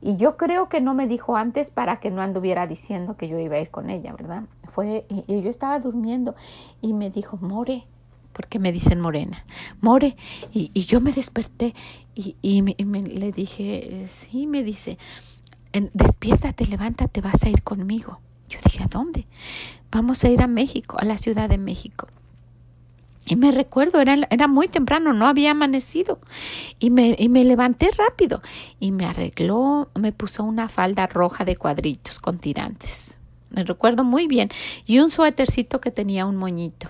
Y 0.01 0.17
yo 0.17 0.37
creo 0.37 0.69
que 0.69 0.81
no 0.81 0.95
me 0.95 1.07
dijo 1.07 1.37
antes 1.37 1.71
para 1.71 1.99
que 1.99 2.11
no 2.11 2.23
anduviera 2.23 2.67
diciendo 2.67 3.17
que 3.17 3.29
yo 3.29 3.39
iba 3.39 3.57
a 3.57 3.61
ir 3.61 3.71
con 3.71 3.91
ella, 3.91 4.13
¿verdad? 4.13 4.45
Fue, 4.69 5.07
y, 5.09 5.41
yo 5.41 5.51
estaba 5.51 5.79
durmiendo 5.81 6.35
y 6.81 6.93
me 6.93 7.11
dijo, 7.11 7.37
More, 7.39 7.85
porque 8.33 8.59
me 8.59 8.71
dicen 8.71 9.01
morena, 9.01 9.45
More, 9.81 10.17
y, 10.53 10.71
yo 10.85 11.01
me 11.01 11.13
desperté 11.13 11.75
y, 12.15 12.37
y, 12.43 12.63
me, 12.63 13.03
le 13.03 13.33
dije, 13.33 14.07
sí, 14.09 14.47
me 14.47 14.63
dice, 14.63 14.99
despiértate, 15.93 16.67
levántate, 16.67 17.21
vas 17.21 17.43
a 17.45 17.49
ir 17.49 17.63
conmigo. 17.63 18.21
Yo 18.49 18.59
dije, 18.65 18.83
¿a 18.85 18.87
dónde? 18.87 19.27
Vamos 19.91 20.25
a 20.25 20.29
ir 20.29 20.43
a 20.43 20.47
México, 20.47 20.97
a 20.99 21.05
la 21.05 21.19
Ciudad 21.19 21.49
de 21.49 21.59
México. 21.59 22.09
Y 23.29 23.37
me 23.37 23.53
recuerdo, 23.53 24.01
era, 24.01 24.17
era 24.31 24.49
muy 24.49 24.69
temprano, 24.69 25.13
no 25.13 25.27
había 25.27 25.51
amanecido. 25.51 26.19
Y 26.79 26.89
me, 26.89 27.15
y 27.19 27.29
me 27.29 27.45
levanté 27.45 27.91
rápido 27.91 28.41
y 28.81 28.91
me 28.91 29.05
arregló, 29.05 29.91
me 29.95 30.13
puso 30.13 30.45
una 30.45 30.71
falda 30.71 31.07
roja 31.07 31.45
de 31.45 31.55
cuadritos 31.55 32.21
con 32.21 32.39
tirantes. 32.39 33.19
Me 33.51 33.65
recuerdo 33.65 34.03
muy 34.03 34.27
bien. 34.27 34.49
Y 34.87 35.01
un 35.01 35.11
suétercito 35.11 35.79
que 35.79 35.91
tenía 35.91 36.25
un 36.25 36.37
moñito. 36.37 36.89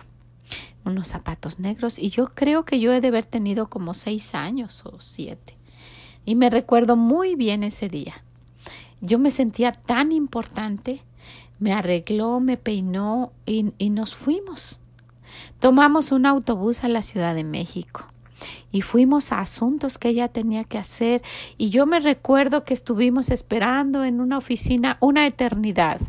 Unos 0.85 1.09
zapatos 1.09 1.59
negros. 1.59 1.98
Y 1.98 2.11
yo 2.11 2.29
creo 2.29 2.64
que 2.64 2.79
yo 2.79 2.92
he 2.92 3.01
de 3.01 3.09
haber 3.09 3.24
tenido 3.24 3.68
como 3.68 3.92
seis 3.92 4.33
años 4.37 4.83
o 4.87 5.01
siete. 5.01 5.57
Y 6.24 6.37
me 6.37 6.51
recuerdo 6.51 6.94
muy 6.94 7.35
bien 7.35 7.64
ese 7.64 7.88
día. 7.88 8.22
Yo 9.01 9.18
me 9.18 9.33
sentía 9.33 9.72
tan 9.72 10.12
importante. 10.12 11.03
Me 11.59 11.72
arregló, 11.72 12.38
me 12.38 12.57
peinó 12.57 13.33
y, 13.44 13.72
y 13.79 13.90
nos 13.90 14.14
fuimos. 14.14 14.79
Tomamos 15.61 16.12
un 16.12 16.27
autobús 16.27 16.85
a 16.85 16.88
la 16.88 17.03
Ciudad 17.03 17.35
de 17.35 17.44
México 17.44 18.07
y 18.70 18.83
fuimos 18.83 19.33
a 19.33 19.40
asuntos 19.40 19.98
que 19.98 20.09
ella 20.09 20.29
tenía 20.29 20.64
que 20.64 20.79
hacer 20.79 21.22
y 21.57 21.70
yo 21.70 21.87
me 21.87 22.01
recuerdo 22.01 22.64
que 22.64 22.74
estuvimos 22.74 23.31
esperando 23.31 24.05
en 24.05 24.20
una 24.20 24.38
oficina 24.38 24.98
una 25.01 25.27
eternidad. 25.27 26.01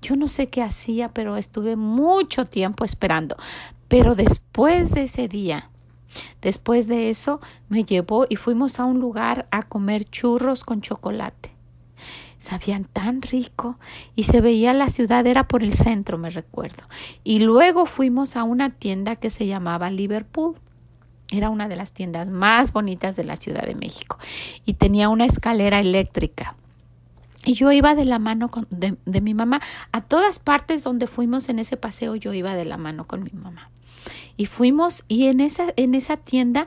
Yo 0.00 0.16
no 0.16 0.28
sé 0.28 0.48
qué 0.48 0.62
hacía, 0.62 1.08
pero 1.08 1.36
estuve 1.36 1.76
mucho 1.76 2.44
tiempo 2.44 2.84
esperando. 2.84 3.36
Pero 3.88 4.14
después 4.14 4.92
de 4.92 5.02
ese 5.02 5.28
día, 5.28 5.70
después 6.40 6.86
de 6.86 7.10
eso, 7.10 7.40
me 7.68 7.84
llevó 7.84 8.26
y 8.28 8.36
fuimos 8.36 8.80
a 8.80 8.84
un 8.84 9.00
lugar 9.00 9.46
a 9.50 9.62
comer 9.62 10.04
churros 10.04 10.64
con 10.64 10.80
chocolate 10.80 11.53
sabían 12.44 12.84
tan 12.84 13.22
rico 13.22 13.78
y 14.14 14.24
se 14.24 14.40
veía 14.40 14.72
la 14.72 14.88
ciudad, 14.88 15.26
era 15.26 15.48
por 15.48 15.62
el 15.62 15.74
centro, 15.74 16.18
me 16.18 16.30
recuerdo. 16.30 16.84
Y 17.24 17.40
luego 17.40 17.86
fuimos 17.86 18.36
a 18.36 18.44
una 18.44 18.70
tienda 18.70 19.16
que 19.16 19.30
se 19.30 19.46
llamaba 19.46 19.90
Liverpool. 19.90 20.56
Era 21.30 21.50
una 21.50 21.68
de 21.68 21.76
las 21.76 21.92
tiendas 21.92 22.30
más 22.30 22.72
bonitas 22.72 23.16
de 23.16 23.24
la 23.24 23.36
Ciudad 23.36 23.62
de 23.62 23.74
México 23.74 24.18
y 24.66 24.74
tenía 24.74 25.08
una 25.08 25.24
escalera 25.24 25.80
eléctrica. 25.80 26.54
Y 27.46 27.54
yo 27.54 27.72
iba 27.72 27.94
de 27.94 28.04
la 28.04 28.18
mano 28.18 28.50
de, 28.70 28.96
de 29.04 29.20
mi 29.20 29.34
mamá. 29.34 29.60
A 29.90 30.02
todas 30.02 30.38
partes 30.38 30.82
donde 30.84 31.06
fuimos 31.06 31.48
en 31.48 31.58
ese 31.58 31.76
paseo, 31.76 32.14
yo 32.14 32.32
iba 32.32 32.54
de 32.54 32.64
la 32.64 32.76
mano 32.76 33.06
con 33.06 33.24
mi 33.24 33.32
mamá 33.32 33.70
y 34.36 34.46
fuimos 34.46 35.04
y 35.08 35.26
en 35.26 35.40
esa 35.40 35.66
en 35.76 35.94
esa 35.94 36.16
tienda 36.16 36.66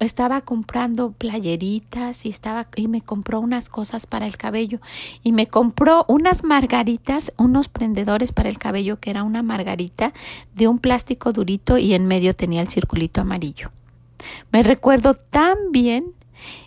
estaba 0.00 0.42
comprando 0.42 1.12
playeritas 1.12 2.26
y 2.26 2.28
estaba 2.28 2.68
y 2.76 2.88
me 2.88 3.00
compró 3.00 3.40
unas 3.40 3.68
cosas 3.68 4.06
para 4.06 4.26
el 4.26 4.36
cabello 4.36 4.80
y 5.22 5.32
me 5.32 5.46
compró 5.46 6.04
unas 6.08 6.44
margaritas, 6.44 7.32
unos 7.38 7.68
prendedores 7.68 8.32
para 8.32 8.48
el 8.48 8.58
cabello 8.58 9.00
que 9.00 9.10
era 9.10 9.22
una 9.22 9.42
margarita 9.42 10.12
de 10.54 10.68
un 10.68 10.78
plástico 10.78 11.32
durito 11.32 11.78
y 11.78 11.94
en 11.94 12.06
medio 12.06 12.34
tenía 12.34 12.60
el 12.60 12.68
circulito 12.68 13.20
amarillo. 13.20 13.70
Me 14.52 14.62
recuerdo 14.62 15.14
tan 15.14 15.56
bien 15.70 16.12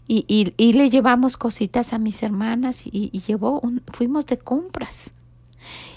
y, 0.07 0.25
y, 0.27 0.53
y 0.57 0.73
le 0.73 0.89
llevamos 0.89 1.37
cositas 1.37 1.93
a 1.93 1.99
mis 1.99 2.23
hermanas 2.23 2.85
y, 2.85 3.09
y 3.11 3.19
llevó 3.21 3.61
fuimos 3.91 4.25
de 4.25 4.37
compras 4.37 5.11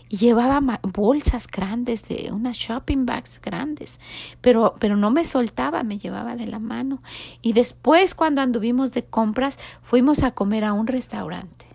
llevaba 0.09 0.81
bolsas 0.83 1.47
grandes 1.47 2.07
de 2.09 2.31
unas 2.33 2.57
shopping 2.57 3.07
bags 3.07 3.41
grandes, 3.41 4.01
pero 4.41 4.75
pero 4.79 4.97
no 4.97 5.11
me 5.11 5.25
soltaba, 5.25 5.83
me 5.83 5.99
llevaba 5.99 6.37
de 6.37 6.47
la 6.47 6.59
mano 6.59 7.03
y 7.43 7.53
después 7.53 8.15
cuando 8.15 8.41
anduvimos 8.41 8.93
de 8.93 9.05
compras 9.05 9.59
fuimos 9.83 10.23
a 10.23 10.31
comer 10.33 10.65
a 10.65 10.73
un 10.73 10.87
restaurante, 10.87 11.67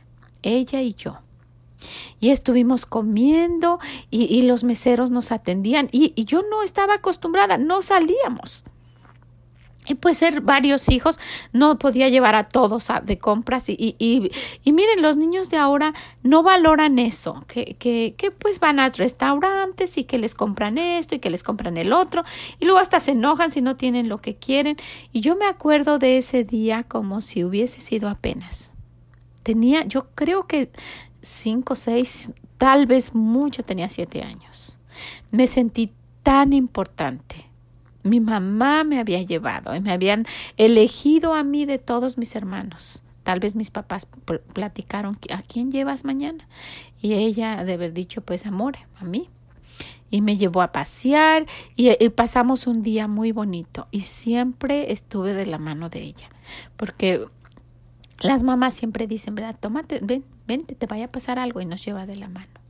ella 0.41 0.81
y 0.81 0.93
yo. 0.93 1.19
Y 2.19 2.29
estuvimos 2.29 2.85
comiendo 2.85 3.79
y, 4.11 4.43
los 4.43 4.63
meseros 4.63 5.09
nos 5.09 5.31
atendían 5.31 5.89
y 5.91 6.25
yo 6.25 6.43
no 6.47 6.61
estaba 6.61 6.93
acostumbrada, 6.93 7.57
no 7.57 7.81
salíamos. 7.81 8.65
Pues 9.95 10.17
ser 10.17 10.41
varios 10.41 10.89
hijos, 10.89 11.19
no 11.53 11.77
podía 11.77 12.09
llevar 12.09 12.35
a 12.35 12.49
todos 12.49 12.89
de 13.03 13.17
compras 13.17 13.69
y, 13.69 13.75
y, 13.77 14.31
y, 14.63 14.71
miren, 14.71 15.01
los 15.01 15.17
niños 15.17 15.49
de 15.49 15.57
ahora 15.57 15.93
no 16.23 16.43
valoran 16.43 16.99
eso, 16.99 17.43
que, 17.47 17.75
que, 17.79 18.15
que 18.17 18.31
pues 18.31 18.59
van 18.59 18.79
a 18.79 18.89
restaurantes 18.89 19.97
y 19.97 20.03
que 20.03 20.17
les 20.17 20.35
compran 20.35 20.77
esto 20.77 21.15
y 21.15 21.19
que 21.19 21.29
les 21.29 21.43
compran 21.43 21.77
el 21.77 21.93
otro 21.93 22.23
y 22.59 22.65
luego 22.65 22.79
hasta 22.79 22.99
se 22.99 23.11
enojan 23.11 23.51
si 23.51 23.61
no 23.61 23.75
tienen 23.75 24.09
lo 24.09 24.21
que 24.21 24.35
quieren. 24.35 24.77
Y 25.11 25.21
yo 25.21 25.35
me 25.35 25.45
acuerdo 25.45 25.99
de 25.99 26.17
ese 26.17 26.43
día 26.43 26.83
como 26.83 27.21
si 27.21 27.43
hubiese 27.43 27.81
sido 27.81 28.09
apenas. 28.09 28.73
Tenía, 29.43 29.83
yo 29.85 30.07
creo 30.13 30.47
que 30.47 30.69
cinco, 31.21 31.75
seis, 31.75 32.31
tal 32.57 32.85
vez 32.85 33.13
mucho, 33.15 33.63
tenía 33.63 33.89
siete 33.89 34.21
años. 34.21 34.77
Me 35.31 35.47
sentí 35.47 35.91
tan 36.23 36.53
importante 36.53 37.50
mi 38.03 38.19
mamá 38.19 38.83
me 38.83 38.99
había 38.99 39.21
llevado 39.21 39.75
y 39.75 39.79
me 39.79 39.91
habían 39.91 40.25
elegido 40.57 41.33
a 41.33 41.43
mí 41.43 41.65
de 41.65 41.77
todos 41.77 42.17
mis 42.17 42.35
hermanos. 42.35 43.03
Tal 43.23 43.39
vez 43.39 43.55
mis 43.55 43.69
papás 43.69 44.07
platicaron 44.53 45.19
a 45.31 45.41
quién 45.43 45.71
llevas 45.71 46.05
mañana 46.05 46.47
y 47.01 47.13
ella 47.13 47.63
de 47.63 47.73
haber 47.73 47.93
dicho 47.93 48.21
pues 48.21 48.45
amor 48.45 48.77
a 48.99 49.03
mí 49.03 49.29
y 50.09 50.21
me 50.21 50.37
llevó 50.37 50.61
a 50.61 50.71
pasear 50.71 51.45
y, 51.75 52.09
pasamos 52.09 52.67
un 52.67 52.81
día 52.81 53.07
muy 53.07 53.31
bonito 53.31 53.87
y 53.91 54.01
siempre 54.01 54.91
estuve 54.91 55.33
de 55.33 55.45
la 55.45 55.59
mano 55.59 55.89
de 55.89 56.01
ella. 56.01 56.29
Porque 56.77 57.25
las 58.19 58.43
mamás 58.43 58.73
siempre 58.73 59.07
dicen 59.07 59.35
verdad 59.35 59.55
tómate 59.59 59.99
ven 60.03 60.23
vente 60.47 60.75
te 60.75 60.85
vaya 60.85 61.05
a 61.05 61.11
pasar 61.11 61.39
algo 61.39 61.61
y 61.61 61.65
nos 61.65 61.83
lleva 61.83 62.05
de 62.05 62.17
la 62.17 62.27
mano 62.27 62.60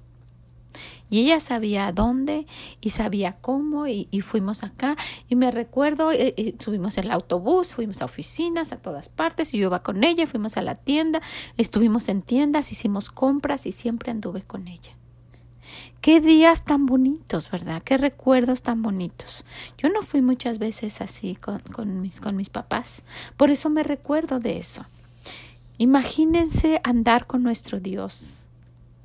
y 1.12 1.19
ella 1.19 1.41
sabía 1.41 1.91
dónde 1.91 2.47
y 2.80 2.91
sabía 2.91 3.34
cómo 3.34 3.86
y, 3.86 4.08
fuimos 4.21 4.63
acá. 4.63 4.95
Y 5.28 5.36
me 5.36 5.52
recuerdo, 5.52 6.13
eh, 6.13 6.34
eh, 6.38 6.56
subimos 6.58 6.97
el 6.97 7.12
autobús, 7.12 7.76
fuimos 7.76 8.02
a 8.02 8.06
oficinas, 8.06 8.71
a 8.71 8.78
todas 8.78 9.10
partes, 9.10 9.54
y 9.54 9.58
yo 9.58 9.67
iba 9.67 9.84
con 9.84 10.06
ella, 10.06 10.26
fuimos 10.26 10.56
a 10.56 10.62
la 10.62 10.74
tienda, 10.74 11.21
estuvimos 11.58 12.08
en 12.08 12.21
tiendas, 12.21 12.71
hicimos 12.71 13.12
compras 13.12 13.65
y 13.65 13.74
siempre 13.74 14.10
anduve 14.10 14.41
con 14.43 14.69
ella. 14.69 14.95
Qué 16.00 16.21
días 16.21 16.63
tan 16.63 16.86
bonitos, 16.86 17.52
¿verdad? 17.52 17.84
Qué 17.84 17.97
recuerdos 17.97 18.62
tan 18.62 18.82
bonitos. 18.82 19.43
Yo 19.78 19.89
no 19.89 20.04
fui 20.04 20.21
muchas 20.21 20.60
veces 20.60 21.02
así 21.02 21.36
con, 21.36 21.60
con, 21.60 22.00
mis, 22.02 22.21
con 22.21 22.38
mis 22.38 22.50
papás, 22.50 23.04
por 23.36 23.52
eso 23.52 23.69
me 23.69 23.84
recuerdo 23.84 24.39
de 24.39 24.58
eso. 24.58 24.86
Imagínense 25.78 26.80
andar 26.86 27.28
con 27.28 27.43
nuestro 27.43 27.82
Dios 27.82 28.45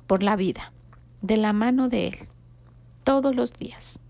por 0.07 0.23
la 0.23 0.37
vida 0.37 0.71
de 1.21 1.37
la 1.37 1.53
mano 1.53 1.89
de 1.89 2.07
Él 2.07 2.15
todos 3.03 3.35
los 3.35 3.53
días. 3.53 4.01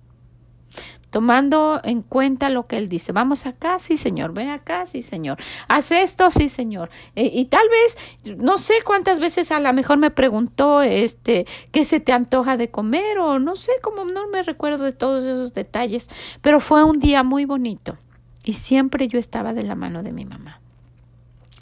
Tomando 1.09 1.79
en 1.83 2.01
cuenta 2.01 2.49
lo 2.49 2.67
que 2.67 2.77
Él 2.77 2.89
dice. 2.89 3.13
Vamos 3.13 3.45
acá, 3.45 3.79
sí, 3.79 3.95
Señor. 3.95 4.33
Ven 4.33 4.49
acá, 4.49 4.85
sí, 4.85 5.01
Señor. 5.01 5.37
Haz 5.69 5.91
esto, 5.91 6.29
sí, 6.29 6.49
Señor. 6.49 6.89
E, 7.15 7.25
y 7.25 7.45
tal 7.45 7.65
vez, 7.69 8.37
no 8.37 8.57
sé 8.57 8.73
cuántas 8.83 9.19
veces 9.19 9.51
a 9.51 9.59
lo 9.59 9.71
mejor 9.71 9.99
me 9.99 10.11
preguntó, 10.11 10.81
este, 10.81 11.45
qué 11.71 11.85
se 11.85 11.99
te 12.01 12.11
antoja 12.11 12.57
de 12.57 12.69
comer 12.69 13.19
o 13.19 13.39
no 13.39 13.55
sé, 13.55 13.71
como 13.81 14.03
no 14.03 14.27
me 14.27 14.43
recuerdo 14.43 14.83
de 14.83 14.91
todos 14.91 15.23
esos 15.23 15.53
detalles. 15.53 16.09
Pero 16.41 16.59
fue 16.59 16.83
un 16.83 16.99
día 16.99 17.23
muy 17.23 17.45
bonito. 17.45 17.97
Y 18.43 18.53
siempre 18.53 19.07
yo 19.07 19.17
estaba 19.17 19.53
de 19.53 19.63
la 19.63 19.75
mano 19.75 20.03
de 20.03 20.11
mi 20.11 20.25
mamá. 20.25 20.61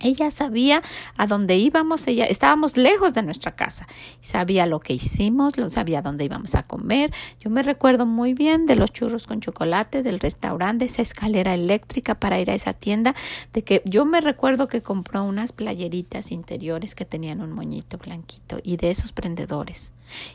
Ella 0.02 0.30
sabía 0.30 0.82
a 1.18 1.26
dónde 1.26 1.56
íbamos, 1.56 2.06
ella 2.08 2.26
estábamos 2.26 2.76
lejos 2.76 3.14
de 3.14 3.24
nuestra 3.24 3.56
casa, 3.56 3.88
sabía 4.20 4.66
lo 4.66 4.80
que 4.80 4.94
hicimos, 4.94 5.54
sabía 5.70 6.02
dónde 6.02 6.26
íbamos 6.26 6.56
a 6.56 6.64
comer. 6.64 7.14
Yo 7.40 7.50
me 7.50 7.64
recuerdo 7.64 8.06
muy 8.06 8.34
bien 8.34 8.66
de 8.66 8.76
los 8.76 8.92
churros 8.92 9.26
con 9.26 9.40
chocolate, 9.40 10.04
del 10.04 10.20
restaurante, 10.20 10.86
esa 10.86 11.02
escalera 11.02 11.54
eléctrica 11.54 12.16
para 12.16 12.40
ir 12.40 12.52
a 12.52 12.56
esa 12.56 12.74
tienda, 12.74 13.16
de 13.54 13.64
que 13.64 13.82
yo 13.86 14.06
me 14.06 14.20
recuerdo 14.20 14.68
que 14.68 14.82
compró 14.82 15.24
unas 15.24 15.54
playeritas 15.54 16.32
interiores 16.32 16.94
que 16.94 17.06
tenían 17.06 17.42
un 17.42 17.54
moñito 17.54 17.98
blanquito 17.98 18.60
y 18.64 18.78
de 18.78 18.92
esos 18.92 19.14
prendedores 19.14 19.94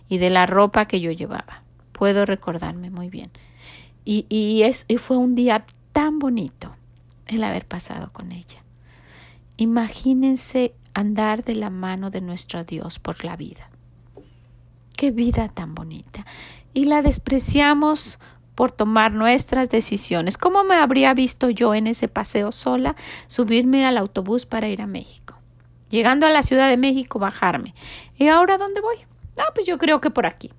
y 0.09 0.19
de 0.19 0.31
la 0.31 0.47
ropa 0.47 0.87
que 0.87 1.01
yo 1.01 1.11
llevaba. 1.11 1.63
Puedo 1.93 2.25
recordarme 2.25 2.89
muy 2.89 3.11
bien. 3.11 3.31
Y, 4.07 4.25
y, 4.31 4.63
es, 4.63 4.87
y 4.89 4.97
fue 4.97 5.19
un 5.19 5.35
día 5.35 5.65
tan 5.93 6.19
bonito 6.19 6.75
el 7.27 7.45
haber 7.45 7.67
pasado 7.67 8.11
con 8.13 8.33
ella. 8.33 8.63
Imagínense 9.61 10.75
andar 10.95 11.45
de 11.45 11.55
la 11.55 11.69
mano 11.69 12.09
de 12.09 12.23
nuestro 12.23 12.65
Dios 12.65 12.99
por 12.99 13.27
la 13.27 13.37
vida. 13.37 13.69
Qué 14.97 15.11
vida 15.11 15.49
tan 15.49 15.75
bonita. 15.75 16.25
y 16.73 16.87
la 16.87 17.03
despreciamos 17.03 18.19
por 18.55 18.71
tomar 18.73 19.13
nuestras 19.13 19.69
decisiones. 19.69 20.39
¿Cómo 20.39 20.65
me 20.65 20.77
habría 20.77 21.13
visto 21.13 21.51
yo 21.51 21.75
en 21.75 21.89
ese 21.89 22.09
paseo 22.09 22.53
sola 22.53 22.97
subirme 23.27 23.85
al 23.85 23.99
autobús 23.99 24.47
para 24.47 24.69
ir 24.69 24.81
a 24.81 24.87
México? 24.87 25.35
Llegando 25.91 26.27
a 26.27 26.31
la 26.31 26.43
Ciudad 26.43 26.71
de 26.71 26.79
México, 26.79 27.19
bajarme. 27.19 27.75
¿Y 28.17 28.29
ahora 28.29 28.57
dónde 28.57 28.81
voy? 28.81 28.97
Ah, 29.37 29.53
pues 29.55 29.67
yo 29.67 29.77
creo 29.77 30.01
que 30.01 30.09
por 30.09 30.25
aquí. 30.25 30.51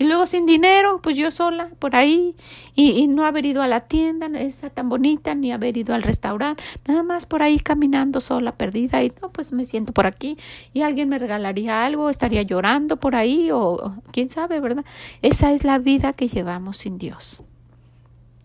Y 0.00 0.04
luego 0.04 0.24
sin 0.24 0.46
dinero, 0.46 0.98
pues 1.02 1.14
yo 1.14 1.30
sola, 1.30 1.68
por 1.78 1.94
ahí, 1.94 2.34
y, 2.74 3.06
no 3.06 3.26
haber 3.26 3.44
ido 3.44 3.60
a 3.60 3.68
la 3.68 3.80
tienda, 3.80 4.28
esa 4.28 4.70
tan 4.70 4.88
bonita, 4.88 5.34
ni 5.34 5.52
haber 5.52 5.76
ido 5.76 5.94
al 5.94 6.02
restaurante, 6.02 6.64
nada 6.88 7.02
más 7.02 7.26
por 7.26 7.42
ahí 7.42 7.58
caminando 7.58 8.18
sola, 8.20 8.52
perdida, 8.52 9.04
y 9.04 9.12
no, 9.20 9.28
pues 9.28 9.52
me 9.52 9.66
siento 9.66 9.92
por 9.92 10.06
aquí, 10.06 10.38
y 10.72 10.80
alguien 10.80 11.10
me 11.10 11.18
regalaría 11.18 11.84
algo, 11.84 12.08
estaría 12.08 12.40
llorando 12.40 12.96
por 12.96 13.14
ahí, 13.14 13.50
o 13.52 13.94
quién 14.10 14.30
sabe, 14.30 14.58
¿verdad? 14.58 14.86
Esa 15.20 15.52
es 15.52 15.64
la 15.64 15.78
vida 15.78 16.14
que 16.14 16.28
llevamos 16.28 16.78
sin 16.78 16.96
Dios. 16.96 17.42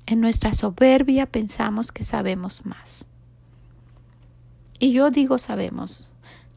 En 0.07 0.19
nuestra 0.19 0.51
soberbia 0.51 1.25
pensamos 1.25 1.93
que 1.93 2.03
sabemos 2.03 2.65
más. 2.65 3.07
Y 4.77 4.91
yo 4.91 5.09
digo 5.09 5.37
sabemos, 5.37 6.11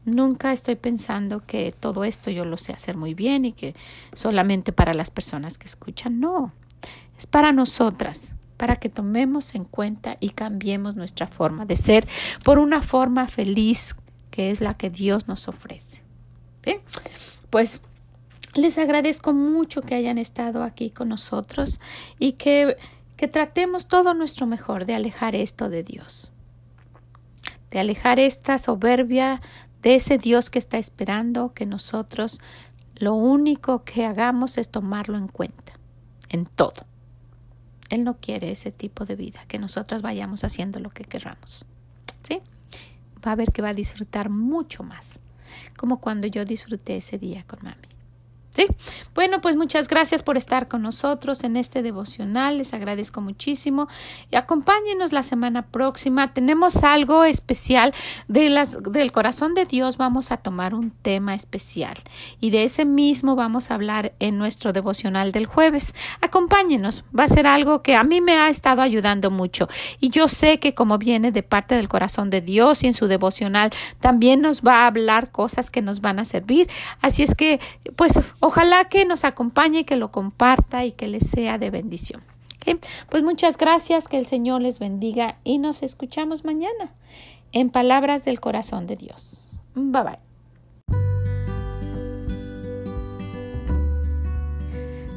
Nunca 0.05 0.53
estoy 0.53 0.75
pensando 0.75 1.45
que 1.45 1.73
todo 1.77 2.03
esto 2.03 2.31
yo 2.31 2.45
lo 2.45 2.57
sé 2.57 2.73
hacer 2.73 2.97
muy 2.97 3.13
bien 3.13 3.45
y 3.45 3.51
que 3.51 3.75
solamente 4.13 4.71
para 4.71 4.93
las 4.93 5.09
personas 5.09 5.57
que 5.57 5.65
escuchan. 5.65 6.19
No, 6.19 6.53
es 7.17 7.27
para 7.27 7.51
nosotras, 7.51 8.35
para 8.57 8.77
que 8.77 8.89
tomemos 8.89 9.55
en 9.55 9.63
cuenta 9.65 10.17
y 10.19 10.31
cambiemos 10.31 10.95
nuestra 10.95 11.27
forma 11.27 11.65
de 11.65 11.75
ser 11.75 12.07
por 12.43 12.59
una 12.59 12.81
forma 12.81 13.27
feliz 13.27 13.95
que 14.31 14.51
es 14.51 14.61
la 14.61 14.75
que 14.75 14.89
Dios 14.89 15.27
nos 15.27 15.47
ofrece. 15.47 16.03
Pues 17.49 17.81
les 18.55 18.77
agradezco 18.77 19.33
mucho 19.33 19.81
que 19.81 19.95
hayan 19.95 20.17
estado 20.17 20.63
aquí 20.63 20.89
con 20.91 21.09
nosotros 21.09 21.79
y 22.19 22.33
que, 22.33 22.77
que 23.15 23.27
tratemos 23.27 23.87
todo 23.87 24.13
nuestro 24.13 24.45
mejor 24.45 24.85
de 24.85 24.95
alejar 24.95 25.35
esto 25.35 25.69
de 25.69 25.83
Dios, 25.83 26.31
de 27.71 27.79
alejar 27.79 28.19
esta 28.19 28.57
soberbia 28.57 29.39
de 29.81 29.95
ese 29.95 30.17
Dios 30.17 30.49
que 30.49 30.59
está 30.59 30.77
esperando 30.77 31.53
que 31.53 31.65
nosotros 31.65 32.39
lo 32.95 33.13
único 33.13 33.83
que 33.85 34.05
hagamos 34.05 34.57
es 34.57 34.69
tomarlo 34.69 35.17
en 35.17 35.27
cuenta, 35.27 35.73
en 36.29 36.45
todo. 36.45 36.85
Él 37.89 38.03
no 38.03 38.17
quiere 38.17 38.51
ese 38.51 38.71
tipo 38.71 39.05
de 39.05 39.15
vida, 39.15 39.45
que 39.47 39.57
nosotros 39.57 40.01
vayamos 40.01 40.43
haciendo 40.43 40.79
lo 40.79 40.89
que 40.89 41.05
querramos. 41.05 41.65
¿Sí? 42.23 42.41
Va 43.25 43.31
a 43.31 43.35
ver 43.35 43.51
que 43.51 43.61
va 43.61 43.69
a 43.69 43.73
disfrutar 43.73 44.29
mucho 44.29 44.83
más, 44.83 45.19
como 45.77 45.99
cuando 45.99 46.27
yo 46.27 46.45
disfruté 46.45 46.97
ese 46.97 47.17
día 47.17 47.43
con 47.47 47.59
mami. 47.63 47.87
Bueno, 49.15 49.41
pues 49.41 49.55
muchas 49.55 49.87
gracias 49.87 50.23
por 50.23 50.37
estar 50.37 50.67
con 50.67 50.81
nosotros 50.81 51.43
en 51.43 51.57
este 51.57 51.81
devocional. 51.81 52.57
Les 52.57 52.73
agradezco 52.73 53.21
muchísimo. 53.21 53.87
Y 54.31 54.35
acompáñenos 54.35 55.11
la 55.11 55.23
semana 55.23 55.67
próxima. 55.67 56.33
Tenemos 56.33 56.83
algo 56.83 57.23
especial 57.23 57.93
de 58.27 58.49
las, 58.49 58.81
del 58.83 59.11
corazón 59.11 59.53
de 59.53 59.65
Dios. 59.65 59.97
Vamos 59.97 60.31
a 60.31 60.37
tomar 60.37 60.73
un 60.73 60.91
tema 60.91 61.35
especial. 61.35 61.97
Y 62.39 62.49
de 62.51 62.63
ese 62.63 62.85
mismo 62.85 63.35
vamos 63.35 63.71
a 63.71 63.75
hablar 63.75 64.13
en 64.19 64.37
nuestro 64.37 64.73
devocional 64.73 65.31
del 65.31 65.45
jueves. 65.45 65.93
Acompáñenos. 66.21 67.03
Va 67.17 67.25
a 67.25 67.27
ser 67.27 67.47
algo 67.47 67.81
que 67.81 67.95
a 67.95 68.03
mí 68.03 68.21
me 68.21 68.37
ha 68.37 68.49
estado 68.49 68.81
ayudando 68.81 69.31
mucho. 69.31 69.67
Y 69.99 70.09
yo 70.09 70.27
sé 70.27 70.59
que 70.59 70.73
como 70.73 70.97
viene 70.97 71.31
de 71.31 71.43
parte 71.43 71.75
del 71.75 71.89
corazón 71.89 72.29
de 72.29 72.41
Dios 72.41 72.83
y 72.83 72.87
en 72.87 72.93
su 72.93 73.07
devocional, 73.07 73.71
también 73.99 74.41
nos 74.41 74.61
va 74.61 74.83
a 74.83 74.87
hablar 74.87 75.31
cosas 75.31 75.69
que 75.69 75.81
nos 75.81 76.01
van 76.01 76.19
a 76.19 76.25
servir. 76.25 76.69
Así 77.01 77.23
es 77.23 77.35
que, 77.35 77.59
pues, 77.95 78.33
Ojalá 78.49 78.85
que 78.85 79.05
nos 79.05 79.25
acompañe, 79.25 79.85
que 79.85 79.95
lo 79.95 80.09
comparta 80.09 80.83
y 80.83 80.91
que 80.91 81.07
le 81.07 81.21
sea 81.21 81.59
de 81.59 81.69
bendición. 81.69 82.23
Pues 83.07 83.21
muchas 83.21 83.57
gracias, 83.57 84.07
que 84.07 84.17
el 84.17 84.25
Señor 84.25 84.63
les 84.63 84.79
bendiga 84.79 85.37
y 85.43 85.59
nos 85.59 85.83
escuchamos 85.83 86.45
mañana 86.45 86.95
en 87.51 87.69
Palabras 87.69 88.25
del 88.25 88.39
Corazón 88.39 88.87
de 88.87 88.95
Dios. 88.95 89.59
Bye 89.75 90.01
bye. 90.01 90.19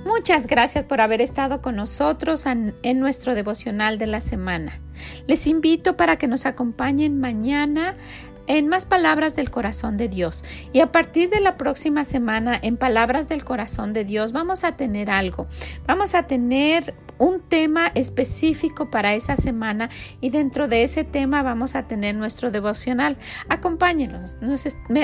Muchas 0.04 0.46
gracias 0.46 0.84
por 0.84 1.00
haber 1.00 1.22
estado 1.22 1.62
con 1.62 1.76
nosotros 1.76 2.44
en, 2.44 2.74
en, 2.82 3.00
nuestro 3.00 3.34
devocional 3.34 3.98
de 3.98 4.08
la 4.08 4.20
semana. 4.20 4.78
Les 5.26 5.46
invito 5.46 5.96
para 5.96 6.18
que 6.18 6.26
nos 6.28 6.44
acompañen 6.44 7.18
mañana 7.18 7.96
en 8.46 8.68
más 8.68 8.84
palabras 8.84 9.36
del 9.36 9.50
corazón 9.50 9.96
de 9.96 10.08
Dios. 10.08 10.44
Y 10.72 10.80
a 10.80 10.92
partir 10.92 11.30
de 11.30 11.40
la 11.40 11.54
próxima 11.54 12.04
semana, 12.04 12.58
en 12.60 12.76
palabras 12.76 13.28
del 13.28 13.44
corazón 13.44 13.92
de 13.92 14.04
Dios, 14.04 14.32
vamos 14.32 14.64
a 14.64 14.72
tener 14.72 15.10
algo. 15.10 15.46
Vamos 15.86 16.14
a 16.14 16.24
tener 16.24 16.94
un 17.18 17.40
tema 17.40 17.92
específico 17.94 18.90
para 18.90 19.14
esa 19.14 19.36
semana 19.36 19.90
y 20.20 20.30
dentro 20.30 20.66
de 20.66 20.82
ese 20.82 21.04
tema 21.04 21.42
vamos 21.42 21.76
a 21.76 21.86
tener 21.86 22.14
nuestro 22.14 22.50
devocional. 22.50 23.16
Acompáñenos. 23.48 24.36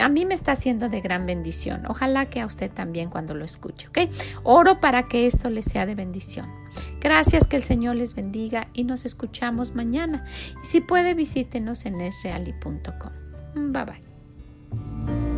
a 0.00 0.08
mí 0.08 0.26
me 0.26 0.34
está 0.34 0.52
haciendo 0.52 0.88
de 0.88 1.00
gran 1.00 1.26
bendición. 1.26 1.86
Ojalá 1.86 2.26
que 2.26 2.40
a 2.40 2.46
usted 2.46 2.70
también 2.70 3.08
cuando 3.08 3.34
lo 3.34 3.44
escuche. 3.44 3.88
¿ok? 3.88 4.10
Oro 4.42 4.80
para 4.80 5.04
que 5.04 5.26
esto 5.26 5.48
le 5.50 5.62
sea 5.62 5.86
de 5.86 5.94
bendición. 5.94 6.46
Gracias, 7.00 7.46
que 7.46 7.56
el 7.56 7.62
Señor 7.62 7.96
les 7.96 8.14
bendiga 8.14 8.68
y 8.72 8.84
nos 8.84 9.04
escuchamos 9.04 9.74
mañana. 9.74 10.24
Y 10.62 10.66
si 10.66 10.80
puede, 10.80 11.14
visítenos 11.14 11.86
en 11.86 12.00
esreali.com. 12.00 13.27
Bye 13.54 13.84
bye. 13.84 15.37